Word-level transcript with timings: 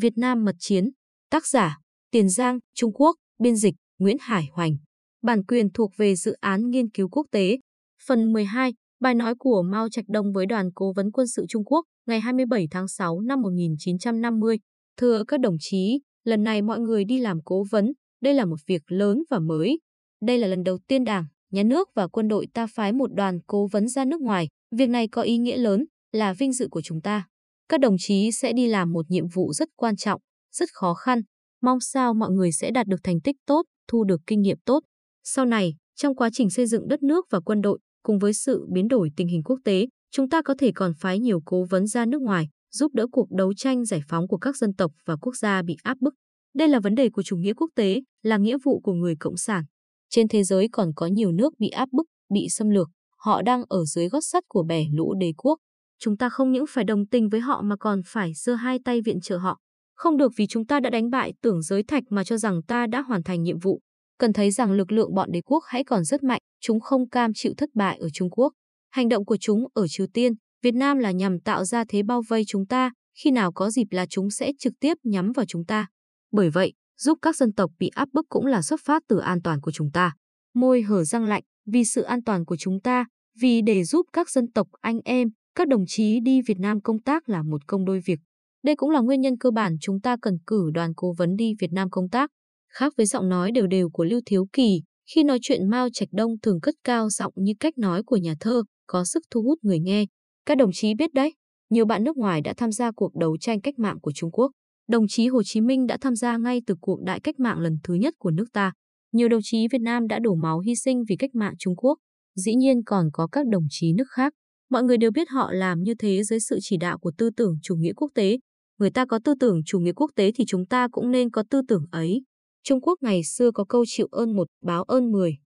Việt 0.00 0.18
Nam 0.18 0.44
mật 0.44 0.56
chiến. 0.58 0.90
Tác 1.30 1.46
giả: 1.46 1.78
Tiền 2.10 2.28
Giang, 2.28 2.58
Trung 2.74 2.92
Quốc, 2.92 3.16
biên 3.38 3.56
dịch: 3.56 3.74
Nguyễn 3.98 4.16
Hải 4.20 4.48
Hoành. 4.52 4.76
Bản 5.22 5.44
quyền 5.44 5.72
thuộc 5.72 5.90
về 5.96 6.16
dự 6.16 6.32
án 6.40 6.70
nghiên 6.70 6.90
cứu 6.90 7.08
quốc 7.08 7.26
tế. 7.32 7.58
Phần 8.06 8.32
12, 8.32 8.74
bài 9.00 9.14
nói 9.14 9.34
của 9.38 9.62
Mao 9.62 9.88
Trạch 9.88 10.04
Đông 10.08 10.32
với 10.32 10.46
đoàn 10.46 10.70
cố 10.74 10.92
vấn 10.96 11.10
quân 11.12 11.26
sự 11.26 11.44
Trung 11.48 11.64
Quốc 11.64 11.84
ngày 12.06 12.20
27 12.20 12.68
tháng 12.70 12.88
6 12.88 13.20
năm 13.20 13.40
1950. 13.40 14.58
Thưa 14.96 15.24
các 15.28 15.40
đồng 15.40 15.56
chí, 15.60 16.00
lần 16.24 16.42
này 16.42 16.62
mọi 16.62 16.80
người 16.80 17.04
đi 17.04 17.18
làm 17.18 17.38
cố 17.44 17.64
vấn, 17.70 17.92
đây 18.22 18.34
là 18.34 18.44
một 18.44 18.58
việc 18.66 18.82
lớn 18.86 19.22
và 19.30 19.38
mới. 19.38 19.78
Đây 20.22 20.38
là 20.38 20.46
lần 20.46 20.62
đầu 20.62 20.78
tiên 20.88 21.04
Đảng, 21.04 21.26
Nhà 21.50 21.62
nước 21.62 21.88
và 21.94 22.08
quân 22.08 22.28
đội 22.28 22.46
ta 22.54 22.66
phái 22.66 22.92
một 22.92 23.14
đoàn 23.14 23.38
cố 23.46 23.68
vấn 23.72 23.88
ra 23.88 24.04
nước 24.04 24.20
ngoài. 24.20 24.48
Việc 24.76 24.88
này 24.88 25.08
có 25.08 25.22
ý 25.22 25.38
nghĩa 25.38 25.56
lớn, 25.56 25.84
là 26.12 26.32
vinh 26.32 26.52
dự 26.52 26.68
của 26.70 26.82
chúng 26.82 27.00
ta. 27.00 27.26
Các 27.70 27.80
đồng 27.80 27.96
chí 27.98 28.30
sẽ 28.32 28.52
đi 28.52 28.66
làm 28.66 28.92
một 28.92 29.10
nhiệm 29.10 29.28
vụ 29.34 29.52
rất 29.52 29.68
quan 29.76 29.96
trọng, 29.96 30.20
rất 30.52 30.68
khó 30.72 30.94
khăn. 30.94 31.20
Mong 31.62 31.80
sao 31.80 32.14
mọi 32.14 32.30
người 32.30 32.52
sẽ 32.52 32.70
đạt 32.70 32.86
được 32.86 32.96
thành 33.04 33.20
tích 33.20 33.36
tốt, 33.46 33.62
thu 33.88 34.04
được 34.04 34.20
kinh 34.26 34.40
nghiệm 34.40 34.58
tốt. 34.64 34.80
Sau 35.24 35.44
này, 35.44 35.74
trong 35.96 36.16
quá 36.16 36.30
trình 36.32 36.50
xây 36.50 36.66
dựng 36.66 36.88
đất 36.88 37.02
nước 37.02 37.26
và 37.30 37.40
quân 37.40 37.60
đội, 37.60 37.78
cùng 38.02 38.18
với 38.18 38.32
sự 38.32 38.66
biến 38.72 38.88
đổi 38.88 39.10
tình 39.16 39.28
hình 39.28 39.42
quốc 39.42 39.58
tế, 39.64 39.86
chúng 40.10 40.28
ta 40.28 40.42
có 40.42 40.54
thể 40.58 40.72
còn 40.74 40.92
phái 41.00 41.18
nhiều 41.18 41.40
cố 41.44 41.64
vấn 41.70 41.86
ra 41.86 42.06
nước 42.06 42.22
ngoài, 42.22 42.48
giúp 42.72 42.94
đỡ 42.94 43.06
cuộc 43.12 43.30
đấu 43.30 43.54
tranh 43.54 43.84
giải 43.84 44.00
phóng 44.08 44.28
của 44.28 44.38
các 44.38 44.56
dân 44.56 44.74
tộc 44.74 44.92
và 45.06 45.16
quốc 45.16 45.36
gia 45.36 45.62
bị 45.62 45.76
áp 45.82 45.96
bức. 46.00 46.14
Đây 46.54 46.68
là 46.68 46.80
vấn 46.80 46.94
đề 46.94 47.10
của 47.10 47.22
chủ 47.22 47.36
nghĩa 47.36 47.54
quốc 47.54 47.70
tế, 47.76 48.00
là 48.22 48.36
nghĩa 48.36 48.56
vụ 48.64 48.80
của 48.80 48.92
người 48.92 49.14
cộng 49.20 49.36
sản. 49.36 49.64
Trên 50.10 50.28
thế 50.28 50.44
giới 50.44 50.68
còn 50.72 50.90
có 50.96 51.06
nhiều 51.06 51.32
nước 51.32 51.52
bị 51.58 51.68
áp 51.68 51.88
bức, 51.92 52.06
bị 52.34 52.48
xâm 52.48 52.70
lược, 52.70 52.88
họ 53.16 53.42
đang 53.42 53.62
ở 53.68 53.84
dưới 53.84 54.08
gót 54.08 54.20
sắt 54.22 54.44
của 54.48 54.62
bè 54.62 54.84
lũ 54.92 55.14
đế 55.20 55.32
quốc. 55.36 55.58
Chúng 56.00 56.16
ta 56.16 56.28
không 56.28 56.52
những 56.52 56.64
phải 56.68 56.84
đồng 56.84 57.06
tình 57.06 57.28
với 57.28 57.40
họ 57.40 57.62
mà 57.62 57.76
còn 57.76 58.00
phải 58.06 58.32
giơ 58.34 58.54
hai 58.54 58.78
tay 58.84 59.00
viện 59.00 59.20
trợ 59.20 59.38
họ. 59.38 59.58
Không 59.94 60.16
được 60.16 60.32
vì 60.36 60.46
chúng 60.46 60.66
ta 60.66 60.80
đã 60.80 60.90
đánh 60.90 61.10
bại 61.10 61.32
tưởng 61.42 61.62
giới 61.62 61.82
thạch 61.82 62.02
mà 62.10 62.24
cho 62.24 62.36
rằng 62.36 62.62
ta 62.62 62.86
đã 62.86 63.00
hoàn 63.00 63.22
thành 63.22 63.42
nhiệm 63.42 63.58
vụ. 63.58 63.80
Cần 64.18 64.32
thấy 64.32 64.50
rằng 64.50 64.72
lực 64.72 64.92
lượng 64.92 65.14
bọn 65.14 65.32
đế 65.32 65.40
quốc 65.40 65.64
hãy 65.66 65.84
còn 65.84 66.04
rất 66.04 66.22
mạnh, 66.22 66.40
chúng 66.60 66.80
không 66.80 67.08
cam 67.08 67.32
chịu 67.34 67.52
thất 67.56 67.70
bại 67.74 67.98
ở 67.98 68.08
Trung 68.12 68.30
Quốc. 68.30 68.52
Hành 68.90 69.08
động 69.08 69.24
của 69.24 69.36
chúng 69.40 69.64
ở 69.74 69.86
Triều 69.88 70.06
Tiên, 70.14 70.32
Việt 70.62 70.74
Nam 70.74 70.98
là 70.98 71.10
nhằm 71.10 71.40
tạo 71.40 71.64
ra 71.64 71.84
thế 71.88 72.02
bao 72.02 72.22
vây 72.28 72.44
chúng 72.46 72.66
ta, 72.66 72.90
khi 73.18 73.30
nào 73.30 73.52
có 73.52 73.70
dịp 73.70 73.86
là 73.90 74.06
chúng 74.06 74.30
sẽ 74.30 74.52
trực 74.58 74.72
tiếp 74.80 74.94
nhắm 75.02 75.32
vào 75.32 75.46
chúng 75.48 75.64
ta. 75.64 75.86
Bởi 76.32 76.50
vậy, 76.50 76.72
giúp 76.98 77.18
các 77.22 77.36
dân 77.36 77.52
tộc 77.52 77.70
bị 77.78 77.88
áp 77.94 78.08
bức 78.12 78.26
cũng 78.28 78.46
là 78.46 78.62
xuất 78.62 78.80
phát 78.84 79.02
từ 79.08 79.18
an 79.18 79.42
toàn 79.42 79.60
của 79.60 79.70
chúng 79.72 79.90
ta. 79.92 80.12
Môi 80.54 80.82
hở 80.82 81.04
răng 81.04 81.24
lạnh, 81.24 81.42
vì 81.66 81.84
sự 81.84 82.02
an 82.02 82.24
toàn 82.24 82.44
của 82.44 82.56
chúng 82.56 82.80
ta, 82.80 83.04
vì 83.40 83.62
để 83.62 83.84
giúp 83.84 84.06
các 84.12 84.30
dân 84.30 84.52
tộc 84.52 84.68
anh 84.80 85.00
em, 85.04 85.28
các 85.54 85.68
đồng 85.68 85.84
chí 85.86 86.20
đi 86.20 86.40
Việt 86.42 86.58
Nam 86.58 86.80
công 86.80 87.02
tác 87.02 87.28
là 87.28 87.42
một 87.42 87.66
công 87.66 87.84
đôi 87.84 88.00
việc. 88.06 88.18
Đây 88.64 88.76
cũng 88.76 88.90
là 88.90 89.00
nguyên 89.00 89.20
nhân 89.20 89.38
cơ 89.38 89.50
bản 89.50 89.76
chúng 89.80 90.00
ta 90.00 90.16
cần 90.22 90.38
cử 90.46 90.70
đoàn 90.74 90.92
cố 90.96 91.14
vấn 91.18 91.36
đi 91.36 91.54
Việt 91.60 91.72
Nam 91.72 91.90
công 91.90 92.08
tác. 92.08 92.30
Khác 92.72 92.92
với 92.96 93.06
giọng 93.06 93.28
nói 93.28 93.50
đều 93.52 93.66
đều 93.66 93.90
của 93.90 94.04
Lưu 94.04 94.20
Thiếu 94.26 94.46
Kỳ, 94.52 94.82
khi 95.14 95.24
nói 95.24 95.38
chuyện 95.42 95.70
Mao 95.70 95.88
Trạch 95.92 96.08
Đông 96.12 96.30
thường 96.42 96.60
cất 96.60 96.74
cao 96.84 97.10
giọng 97.10 97.32
như 97.36 97.52
cách 97.60 97.78
nói 97.78 98.02
của 98.02 98.16
nhà 98.16 98.34
thơ, 98.40 98.62
có 98.86 99.04
sức 99.04 99.22
thu 99.30 99.42
hút 99.42 99.58
người 99.62 99.78
nghe. 99.80 100.04
Các 100.46 100.58
đồng 100.58 100.70
chí 100.72 100.94
biết 100.94 101.14
đấy, 101.14 101.34
nhiều 101.70 101.84
bạn 101.84 102.04
nước 102.04 102.16
ngoài 102.16 102.40
đã 102.40 102.54
tham 102.56 102.72
gia 102.72 102.90
cuộc 102.92 103.16
đấu 103.16 103.36
tranh 103.40 103.60
cách 103.60 103.78
mạng 103.78 104.00
của 104.02 104.12
Trung 104.14 104.30
Quốc. 104.30 104.50
Đồng 104.88 105.08
chí 105.08 105.26
Hồ 105.26 105.42
Chí 105.42 105.60
Minh 105.60 105.86
đã 105.86 105.96
tham 106.00 106.16
gia 106.16 106.36
ngay 106.36 106.62
từ 106.66 106.74
cuộc 106.80 107.02
đại 107.02 107.20
cách 107.20 107.40
mạng 107.40 107.58
lần 107.58 107.76
thứ 107.84 107.94
nhất 107.94 108.14
của 108.18 108.30
nước 108.30 108.46
ta. 108.52 108.72
Nhiều 109.12 109.28
đồng 109.28 109.40
chí 109.42 109.66
Việt 109.72 109.80
Nam 109.80 110.06
đã 110.06 110.18
đổ 110.18 110.34
máu 110.34 110.58
hy 110.58 110.76
sinh 110.76 111.02
vì 111.08 111.16
cách 111.16 111.34
mạng 111.34 111.54
Trung 111.58 111.76
Quốc. 111.76 111.98
Dĩ 112.36 112.54
nhiên 112.54 112.84
còn 112.86 113.08
có 113.12 113.26
các 113.32 113.46
đồng 113.46 113.64
chí 113.70 113.92
nước 113.92 114.06
khác. 114.10 114.32
Mọi 114.70 114.82
người 114.82 114.96
đều 114.96 115.10
biết 115.10 115.28
họ 115.28 115.52
làm 115.52 115.82
như 115.82 115.94
thế 115.98 116.22
dưới 116.24 116.40
sự 116.40 116.58
chỉ 116.62 116.76
đạo 116.76 116.98
của 116.98 117.12
tư 117.18 117.30
tưởng 117.36 117.58
chủ 117.62 117.76
nghĩa 117.76 117.92
quốc 117.92 118.10
tế. 118.14 118.38
Người 118.78 118.90
ta 118.90 119.06
có 119.06 119.18
tư 119.24 119.34
tưởng 119.40 119.60
chủ 119.66 119.78
nghĩa 119.78 119.92
quốc 119.92 120.10
tế 120.16 120.32
thì 120.34 120.44
chúng 120.48 120.66
ta 120.66 120.88
cũng 120.88 121.10
nên 121.10 121.30
có 121.30 121.44
tư 121.50 121.60
tưởng 121.68 121.86
ấy. 121.90 122.22
Trung 122.62 122.80
Quốc 122.80 122.98
ngày 123.02 123.24
xưa 123.24 123.50
có 123.50 123.64
câu 123.64 123.84
chịu 123.88 124.06
ơn 124.10 124.36
một, 124.36 124.46
báo 124.62 124.82
ơn 124.82 125.12
mười. 125.12 125.36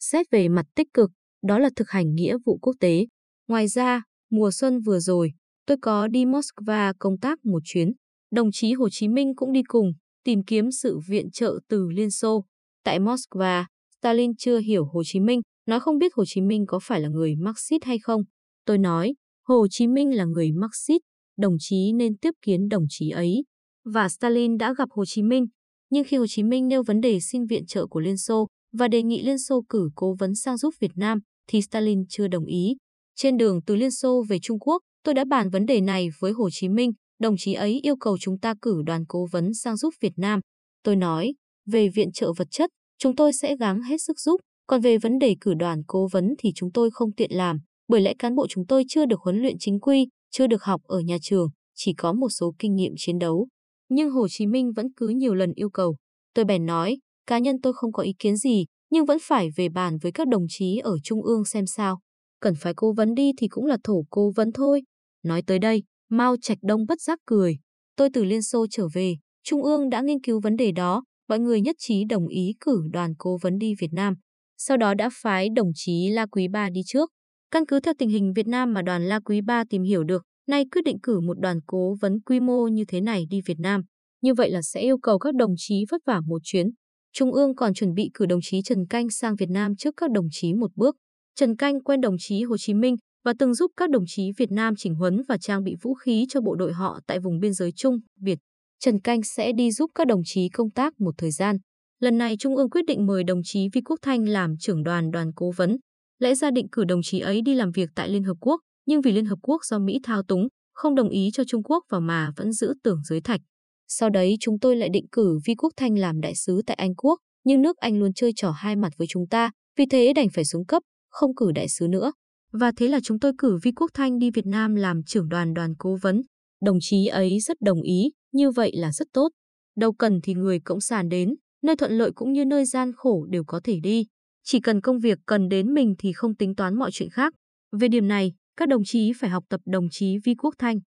Xét 0.00 0.30
về 0.30 0.48
mặt 0.48 0.66
tích 0.74 0.88
cực, 0.94 1.10
đó 1.42 1.58
là 1.58 1.70
thực 1.76 1.90
hành 1.90 2.14
nghĩa 2.14 2.36
vụ 2.46 2.58
quốc 2.62 2.76
tế. 2.80 3.06
Ngoài 3.48 3.68
ra, 3.68 4.02
mùa 4.30 4.50
xuân 4.50 4.80
vừa 4.80 4.98
rồi, 4.98 5.32
tôi 5.66 5.76
có 5.82 6.08
đi 6.08 6.24
Moscow 6.24 6.94
công 6.98 7.18
tác 7.18 7.44
một 7.44 7.62
chuyến. 7.64 7.92
Đồng 8.30 8.52
chí 8.52 8.72
Hồ 8.72 8.88
Chí 8.90 9.08
Minh 9.08 9.34
cũng 9.36 9.52
đi 9.52 9.62
cùng, 9.62 9.92
tìm 10.24 10.44
kiếm 10.46 10.70
sự 10.70 10.98
viện 11.08 11.30
trợ 11.30 11.58
từ 11.68 11.88
Liên 11.90 12.10
Xô. 12.10 12.44
Tại 12.84 13.00
Moscow, 13.00 13.64
Stalin 13.98 14.36
chưa 14.36 14.58
hiểu 14.58 14.84
Hồ 14.84 15.02
Chí 15.04 15.20
Minh, 15.20 15.40
nói 15.66 15.80
không 15.80 15.98
biết 15.98 16.14
Hồ 16.14 16.24
Chí 16.26 16.40
Minh 16.40 16.64
có 16.66 16.78
phải 16.82 17.00
là 17.00 17.08
người 17.08 17.34
Marxist 17.36 17.84
hay 17.84 17.98
không. 17.98 18.22
Tôi 18.66 18.78
nói, 18.78 19.14
Hồ 19.48 19.66
Chí 19.70 19.86
Minh 19.86 20.16
là 20.16 20.24
người 20.24 20.52
Marxist, 20.52 21.00
đồng 21.38 21.56
chí 21.58 21.92
nên 21.92 22.16
tiếp 22.16 22.30
kiến 22.42 22.68
đồng 22.68 22.84
chí 22.88 23.10
ấy. 23.10 23.44
Và 23.84 24.08
Stalin 24.08 24.56
đã 24.56 24.74
gặp 24.78 24.88
Hồ 24.90 25.04
Chí 25.04 25.22
Minh, 25.22 25.46
nhưng 25.90 26.04
khi 26.04 26.16
Hồ 26.16 26.26
Chí 26.28 26.42
Minh 26.42 26.68
nêu 26.68 26.82
vấn 26.82 27.00
đề 27.00 27.20
xin 27.20 27.46
viện 27.46 27.66
trợ 27.66 27.86
của 27.86 28.00
Liên 28.00 28.16
Xô 28.16 28.46
và 28.72 28.88
đề 28.88 29.02
nghị 29.02 29.22
Liên 29.22 29.38
Xô 29.38 29.64
cử 29.68 29.90
cố 29.94 30.14
vấn 30.18 30.34
sang 30.34 30.56
giúp 30.56 30.74
Việt 30.80 30.92
Nam, 30.94 31.18
thì 31.48 31.62
Stalin 31.62 32.06
chưa 32.08 32.28
đồng 32.28 32.44
ý. 32.44 32.76
Trên 33.16 33.36
đường 33.36 33.60
từ 33.66 33.76
Liên 33.76 33.90
Xô 33.90 34.24
về 34.28 34.38
Trung 34.42 34.58
Quốc, 34.58 34.82
tôi 35.04 35.14
đã 35.14 35.24
bàn 35.24 35.50
vấn 35.50 35.66
đề 35.66 35.80
này 35.80 36.08
với 36.20 36.32
Hồ 36.32 36.48
Chí 36.52 36.68
Minh, 36.68 36.92
đồng 37.20 37.34
chí 37.38 37.54
ấy 37.54 37.80
yêu 37.82 37.96
cầu 37.96 38.18
chúng 38.20 38.38
ta 38.38 38.54
cử 38.62 38.82
đoàn 38.86 39.04
cố 39.08 39.26
vấn 39.32 39.54
sang 39.54 39.76
giúp 39.76 39.94
Việt 40.00 40.12
Nam. 40.16 40.40
Tôi 40.82 40.96
nói, 40.96 41.34
về 41.66 41.88
viện 41.88 42.12
trợ 42.12 42.32
vật 42.36 42.48
chất, 42.50 42.70
chúng 42.98 43.16
tôi 43.16 43.32
sẽ 43.32 43.56
gắng 43.56 43.82
hết 43.82 43.96
sức 43.98 44.18
giúp, 44.18 44.40
còn 44.66 44.80
về 44.80 44.98
vấn 44.98 45.18
đề 45.18 45.36
cử 45.40 45.54
đoàn 45.54 45.82
cố 45.86 46.08
vấn 46.12 46.34
thì 46.38 46.50
chúng 46.54 46.72
tôi 46.72 46.90
không 46.92 47.12
tiện 47.12 47.30
làm, 47.32 47.58
bởi 47.88 48.00
lẽ 48.00 48.14
cán 48.18 48.34
bộ 48.34 48.46
chúng 48.48 48.66
tôi 48.66 48.84
chưa 48.88 49.06
được 49.06 49.20
huấn 49.20 49.36
luyện 49.36 49.56
chính 49.58 49.80
quy, 49.80 50.08
chưa 50.30 50.46
được 50.46 50.62
học 50.62 50.80
ở 50.84 51.00
nhà 51.00 51.16
trường, 51.22 51.48
chỉ 51.74 51.94
có 51.94 52.12
một 52.12 52.28
số 52.28 52.54
kinh 52.58 52.74
nghiệm 52.74 52.92
chiến 52.96 53.18
đấu. 53.18 53.48
Nhưng 53.88 54.10
Hồ 54.10 54.26
Chí 54.30 54.46
Minh 54.46 54.72
vẫn 54.72 54.86
cứ 54.96 55.08
nhiều 55.08 55.34
lần 55.34 55.52
yêu 55.54 55.70
cầu. 55.70 55.96
Tôi 56.34 56.44
bèn 56.44 56.66
nói, 56.66 56.98
cá 57.26 57.38
nhân 57.38 57.56
tôi 57.62 57.72
không 57.72 57.92
có 57.92 58.02
ý 58.02 58.12
kiến 58.18 58.36
gì, 58.36 58.64
nhưng 58.90 59.04
vẫn 59.04 59.18
phải 59.22 59.48
về 59.56 59.68
bàn 59.68 59.98
với 60.02 60.12
các 60.12 60.28
đồng 60.28 60.46
chí 60.48 60.78
ở 60.78 60.96
Trung 61.04 61.22
ương 61.22 61.44
xem 61.44 61.66
sao. 61.66 62.00
Cần 62.40 62.54
phải 62.54 62.72
cố 62.76 62.92
vấn 62.92 63.14
đi 63.14 63.32
thì 63.38 63.48
cũng 63.48 63.66
là 63.66 63.76
thổ 63.84 64.04
cố 64.10 64.32
vấn 64.36 64.52
thôi. 64.52 64.82
Nói 65.22 65.42
tới 65.46 65.58
đây, 65.58 65.82
Mao 66.10 66.36
Trạch 66.40 66.58
Đông 66.62 66.86
bất 66.88 67.00
giác 67.00 67.18
cười. 67.26 67.56
Tôi 67.96 68.08
từ 68.12 68.24
Liên 68.24 68.42
Xô 68.42 68.66
trở 68.70 68.88
về, 68.94 69.14
Trung 69.44 69.62
ương 69.62 69.88
đã 69.90 70.00
nghiên 70.00 70.20
cứu 70.20 70.40
vấn 70.40 70.56
đề 70.56 70.72
đó, 70.72 71.04
mọi 71.28 71.38
người 71.38 71.60
nhất 71.60 71.76
trí 71.78 72.04
đồng 72.04 72.28
ý 72.28 72.54
cử 72.60 72.82
đoàn 72.92 73.14
cố 73.18 73.38
vấn 73.42 73.58
đi 73.58 73.74
Việt 73.80 73.92
Nam. 73.92 74.14
Sau 74.56 74.76
đó 74.76 74.94
đã 74.94 75.10
phái 75.22 75.48
đồng 75.56 75.70
chí 75.74 76.08
La 76.08 76.26
Quý 76.26 76.48
Ba 76.48 76.70
đi 76.70 76.80
trước. 76.86 77.10
Căn 77.54 77.66
cứ 77.66 77.80
theo 77.80 77.94
tình 77.98 78.08
hình 78.08 78.32
Việt 78.32 78.46
Nam 78.46 78.72
mà 78.72 78.82
đoàn 78.82 79.08
La 79.08 79.20
Quý 79.20 79.40
Ba 79.40 79.64
tìm 79.70 79.82
hiểu 79.82 80.04
được, 80.04 80.22
nay 80.48 80.64
quyết 80.72 80.84
định 80.84 81.00
cử 81.02 81.20
một 81.20 81.40
đoàn 81.40 81.60
cố 81.66 81.94
vấn 82.00 82.20
quy 82.20 82.40
mô 82.40 82.68
như 82.68 82.84
thế 82.88 83.00
này 83.00 83.26
đi 83.30 83.40
Việt 83.46 83.58
Nam. 83.58 83.82
Như 84.22 84.34
vậy 84.34 84.50
là 84.50 84.62
sẽ 84.62 84.80
yêu 84.80 84.98
cầu 84.98 85.18
các 85.18 85.34
đồng 85.34 85.54
chí 85.56 85.84
vất 85.90 86.00
vả 86.06 86.20
một 86.26 86.40
chuyến. 86.44 86.66
Trung 87.12 87.32
ương 87.32 87.54
còn 87.54 87.74
chuẩn 87.74 87.94
bị 87.94 88.10
cử 88.14 88.26
đồng 88.26 88.40
chí 88.42 88.62
Trần 88.62 88.86
Canh 88.86 89.10
sang 89.10 89.36
Việt 89.36 89.50
Nam 89.50 89.76
trước 89.76 89.94
các 89.96 90.10
đồng 90.10 90.26
chí 90.30 90.54
một 90.54 90.70
bước. 90.76 90.96
Trần 91.34 91.56
Canh 91.56 91.82
quen 91.82 92.00
đồng 92.00 92.16
chí 92.18 92.42
Hồ 92.42 92.56
Chí 92.56 92.74
Minh 92.74 92.96
và 93.24 93.32
từng 93.38 93.54
giúp 93.54 93.70
các 93.76 93.90
đồng 93.90 94.04
chí 94.06 94.30
Việt 94.38 94.50
Nam 94.50 94.74
chỉnh 94.76 94.94
huấn 94.94 95.22
và 95.28 95.38
trang 95.38 95.64
bị 95.64 95.74
vũ 95.82 95.94
khí 95.94 96.26
cho 96.28 96.40
bộ 96.40 96.54
đội 96.54 96.72
họ 96.72 97.00
tại 97.06 97.18
vùng 97.20 97.40
biên 97.40 97.52
giới 97.52 97.72
Trung, 97.76 97.98
Việt. 98.20 98.38
Trần 98.80 99.00
Canh 99.00 99.22
sẽ 99.22 99.52
đi 99.52 99.70
giúp 99.70 99.90
các 99.94 100.06
đồng 100.06 100.20
chí 100.24 100.48
công 100.48 100.70
tác 100.70 101.00
một 101.00 101.14
thời 101.18 101.30
gian. 101.30 101.56
Lần 102.00 102.18
này 102.18 102.36
Trung 102.38 102.56
ương 102.56 102.70
quyết 102.70 102.82
định 102.86 103.06
mời 103.06 103.24
đồng 103.24 103.40
chí 103.44 103.68
Vi 103.72 103.80
Quốc 103.80 103.98
Thanh 104.02 104.28
làm 104.28 104.56
trưởng 104.58 104.82
đoàn 104.82 105.10
đoàn 105.10 105.32
cố 105.36 105.52
vấn. 105.56 105.76
Lẽ 106.18 106.34
ra 106.34 106.50
định 106.50 106.68
cử 106.72 106.84
đồng 106.84 107.00
chí 107.02 107.20
ấy 107.20 107.42
đi 107.42 107.54
làm 107.54 107.70
việc 107.70 107.90
tại 107.94 108.08
Liên 108.08 108.22
Hợp 108.22 108.36
Quốc, 108.40 108.60
nhưng 108.86 109.00
vì 109.00 109.12
Liên 109.12 109.24
Hợp 109.24 109.38
Quốc 109.42 109.64
do 109.64 109.78
Mỹ 109.78 109.98
thao 110.02 110.22
túng, 110.22 110.48
không 110.72 110.94
đồng 110.94 111.08
ý 111.08 111.30
cho 111.32 111.44
Trung 111.44 111.62
Quốc 111.62 111.84
vào 111.90 112.00
mà 112.00 112.30
vẫn 112.36 112.52
giữ 112.52 112.74
tưởng 112.82 113.00
giới 113.04 113.20
thạch. 113.20 113.40
Sau 113.88 114.10
đấy 114.10 114.36
chúng 114.40 114.58
tôi 114.58 114.76
lại 114.76 114.88
định 114.92 115.06
cử 115.12 115.38
Vi 115.46 115.54
Quốc 115.54 115.72
Thanh 115.76 115.98
làm 115.98 116.20
đại 116.20 116.34
sứ 116.34 116.62
tại 116.66 116.74
Anh 116.74 116.94
Quốc, 116.94 117.18
nhưng 117.44 117.62
nước 117.62 117.76
Anh 117.76 117.98
luôn 117.98 118.12
chơi 118.14 118.32
trò 118.36 118.50
hai 118.50 118.76
mặt 118.76 118.92
với 118.98 119.06
chúng 119.10 119.28
ta, 119.28 119.50
vì 119.78 119.84
thế 119.90 120.12
đành 120.12 120.28
phải 120.34 120.44
xuống 120.44 120.66
cấp, 120.66 120.82
không 121.10 121.34
cử 121.34 121.52
đại 121.54 121.68
sứ 121.68 121.88
nữa. 121.88 122.12
Và 122.52 122.72
thế 122.76 122.88
là 122.88 123.00
chúng 123.02 123.18
tôi 123.18 123.32
cử 123.38 123.58
Vi 123.62 123.72
Quốc 123.72 123.90
Thanh 123.94 124.18
đi 124.18 124.30
Việt 124.30 124.46
Nam 124.46 124.74
làm 124.74 125.02
trưởng 125.06 125.28
đoàn 125.28 125.54
đoàn 125.54 125.74
cố 125.78 125.98
vấn. 126.02 126.22
Đồng 126.62 126.78
chí 126.80 127.06
ấy 127.06 127.40
rất 127.40 127.56
đồng 127.60 127.82
ý, 127.82 128.10
như 128.32 128.50
vậy 128.50 128.72
là 128.74 128.92
rất 128.92 129.08
tốt. 129.12 129.28
Đâu 129.76 129.92
cần 129.92 130.20
thì 130.22 130.34
người 130.34 130.60
Cộng 130.60 130.80
sản 130.80 131.08
đến, 131.08 131.34
nơi 131.62 131.76
thuận 131.76 131.92
lợi 131.92 132.10
cũng 132.14 132.32
như 132.32 132.44
nơi 132.44 132.64
gian 132.64 132.92
khổ 132.96 133.26
đều 133.30 133.44
có 133.46 133.60
thể 133.64 133.80
đi. 133.82 134.06
Chỉ 134.44 134.60
cần 134.60 134.80
công 134.80 134.98
việc 134.98 135.18
cần 135.26 135.48
đến 135.48 135.74
mình 135.74 135.94
thì 135.98 136.12
không 136.12 136.36
tính 136.36 136.54
toán 136.54 136.74
mọi 136.78 136.90
chuyện 136.92 137.10
khác. 137.10 137.34
Về 137.80 137.88
điểm 137.88 138.08
này, 138.08 138.32
các 138.56 138.68
đồng 138.68 138.84
chí 138.84 139.12
phải 139.20 139.30
học 139.30 139.44
tập 139.48 139.60
đồng 139.66 139.88
chí 139.90 140.16
Vi 140.24 140.34
Quốc 140.34 140.54
Thanh. 140.58 140.78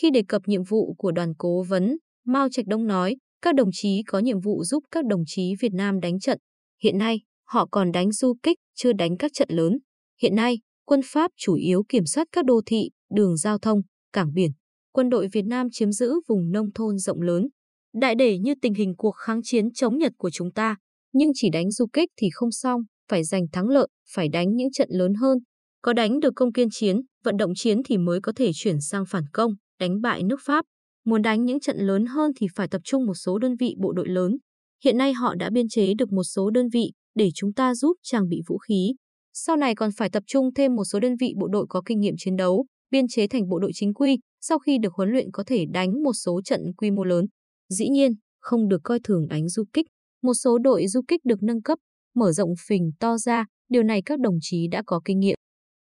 Khi 0.00 0.10
đề 0.10 0.22
cập 0.28 0.42
nhiệm 0.46 0.62
vụ 0.62 0.94
của 0.98 1.12
đoàn 1.12 1.34
cố 1.38 1.62
vấn, 1.68 1.96
Mao 2.24 2.48
Trạch 2.48 2.66
Đông 2.66 2.86
nói, 2.86 3.16
các 3.42 3.54
đồng 3.54 3.70
chí 3.72 4.02
có 4.06 4.18
nhiệm 4.18 4.40
vụ 4.40 4.64
giúp 4.64 4.84
các 4.90 5.06
đồng 5.06 5.22
chí 5.26 5.54
Việt 5.60 5.72
Nam 5.72 6.00
đánh 6.00 6.20
trận. 6.20 6.38
Hiện 6.82 6.98
nay, 6.98 7.20
họ 7.44 7.66
còn 7.70 7.92
đánh 7.92 8.12
du 8.12 8.34
kích, 8.42 8.58
chưa 8.74 8.92
đánh 8.92 9.16
các 9.16 9.30
trận 9.34 9.48
lớn. 9.50 9.78
Hiện 10.22 10.34
nay, 10.34 10.58
quân 10.84 11.00
Pháp 11.04 11.30
chủ 11.36 11.54
yếu 11.54 11.82
kiểm 11.88 12.06
soát 12.06 12.28
các 12.32 12.44
đô 12.44 12.60
thị, 12.66 12.90
đường 13.10 13.36
giao 13.36 13.58
thông, 13.58 13.80
cảng 14.12 14.32
biển. 14.32 14.50
Quân 14.92 15.10
đội 15.10 15.28
Việt 15.32 15.44
Nam 15.44 15.66
chiếm 15.72 15.92
giữ 15.92 16.12
vùng 16.28 16.50
nông 16.50 16.72
thôn 16.74 16.98
rộng 16.98 17.20
lớn. 17.20 17.48
Đại 17.94 18.14
để 18.14 18.38
như 18.38 18.54
tình 18.62 18.74
hình 18.74 18.94
cuộc 18.96 19.16
kháng 19.16 19.40
chiến 19.42 19.72
chống 19.72 19.98
Nhật 19.98 20.12
của 20.18 20.30
chúng 20.30 20.52
ta, 20.52 20.76
nhưng 21.12 21.30
chỉ 21.34 21.50
đánh 21.50 21.70
du 21.70 21.86
kích 21.92 22.10
thì 22.16 22.28
không 22.32 22.50
xong, 22.50 22.80
phải 23.10 23.24
giành 23.24 23.46
thắng 23.52 23.68
lợi, 23.68 23.88
phải 24.14 24.28
đánh 24.28 24.56
những 24.56 24.72
trận 24.72 24.88
lớn 24.90 25.14
hơn. 25.14 25.38
Có 25.82 25.92
đánh 25.92 26.20
được 26.20 26.32
công 26.36 26.52
kiên 26.52 26.68
chiến, 26.70 27.00
vận 27.24 27.36
động 27.36 27.52
chiến 27.56 27.82
thì 27.84 27.98
mới 27.98 28.20
có 28.20 28.32
thể 28.36 28.50
chuyển 28.54 28.80
sang 28.80 29.04
phản 29.08 29.24
công, 29.32 29.52
đánh 29.80 30.00
bại 30.00 30.22
nước 30.22 30.40
Pháp. 30.44 30.64
Muốn 31.04 31.22
đánh 31.22 31.44
những 31.44 31.60
trận 31.60 31.76
lớn 31.76 32.06
hơn 32.06 32.30
thì 32.36 32.46
phải 32.54 32.68
tập 32.68 32.80
trung 32.84 33.06
một 33.06 33.14
số 33.14 33.38
đơn 33.38 33.56
vị 33.60 33.74
bộ 33.78 33.92
đội 33.92 34.08
lớn. 34.08 34.36
Hiện 34.84 34.98
nay 34.98 35.12
họ 35.12 35.34
đã 35.34 35.50
biên 35.50 35.68
chế 35.68 35.94
được 35.98 36.12
một 36.12 36.24
số 36.24 36.50
đơn 36.50 36.68
vị 36.72 36.92
để 37.14 37.28
chúng 37.34 37.52
ta 37.52 37.74
giúp 37.74 37.96
trang 38.02 38.28
bị 38.28 38.40
vũ 38.46 38.58
khí. 38.58 38.94
Sau 39.32 39.56
này 39.56 39.74
còn 39.74 39.90
phải 39.96 40.10
tập 40.10 40.22
trung 40.26 40.54
thêm 40.54 40.74
một 40.74 40.84
số 40.84 41.00
đơn 41.00 41.16
vị 41.20 41.34
bộ 41.40 41.48
đội 41.48 41.66
có 41.68 41.82
kinh 41.86 42.00
nghiệm 42.00 42.14
chiến 42.18 42.36
đấu, 42.36 42.66
biên 42.90 43.08
chế 43.08 43.26
thành 43.26 43.48
bộ 43.48 43.58
đội 43.58 43.70
chính 43.74 43.94
quy, 43.94 44.18
sau 44.40 44.58
khi 44.58 44.78
được 44.78 44.92
huấn 44.94 45.10
luyện 45.10 45.30
có 45.32 45.44
thể 45.46 45.64
đánh 45.72 46.02
một 46.02 46.12
số 46.12 46.40
trận 46.44 46.60
quy 46.76 46.90
mô 46.90 47.04
lớn. 47.04 47.26
Dĩ 47.68 47.88
nhiên, 47.88 48.12
không 48.40 48.68
được 48.68 48.80
coi 48.84 49.00
thường 49.04 49.28
đánh 49.28 49.48
du 49.48 49.64
kích. 49.72 49.86
Một 50.22 50.34
số 50.34 50.58
đội 50.58 50.86
du 50.86 51.00
kích 51.08 51.20
được 51.24 51.42
nâng 51.42 51.62
cấp, 51.62 51.78
mở 52.14 52.32
rộng 52.32 52.54
phình 52.66 52.90
to 53.00 53.18
ra, 53.18 53.44
điều 53.68 53.82
này 53.82 54.02
các 54.02 54.20
đồng 54.20 54.38
chí 54.40 54.68
đã 54.68 54.82
có 54.86 55.00
kinh 55.04 55.18
nghiệm. 55.18 55.36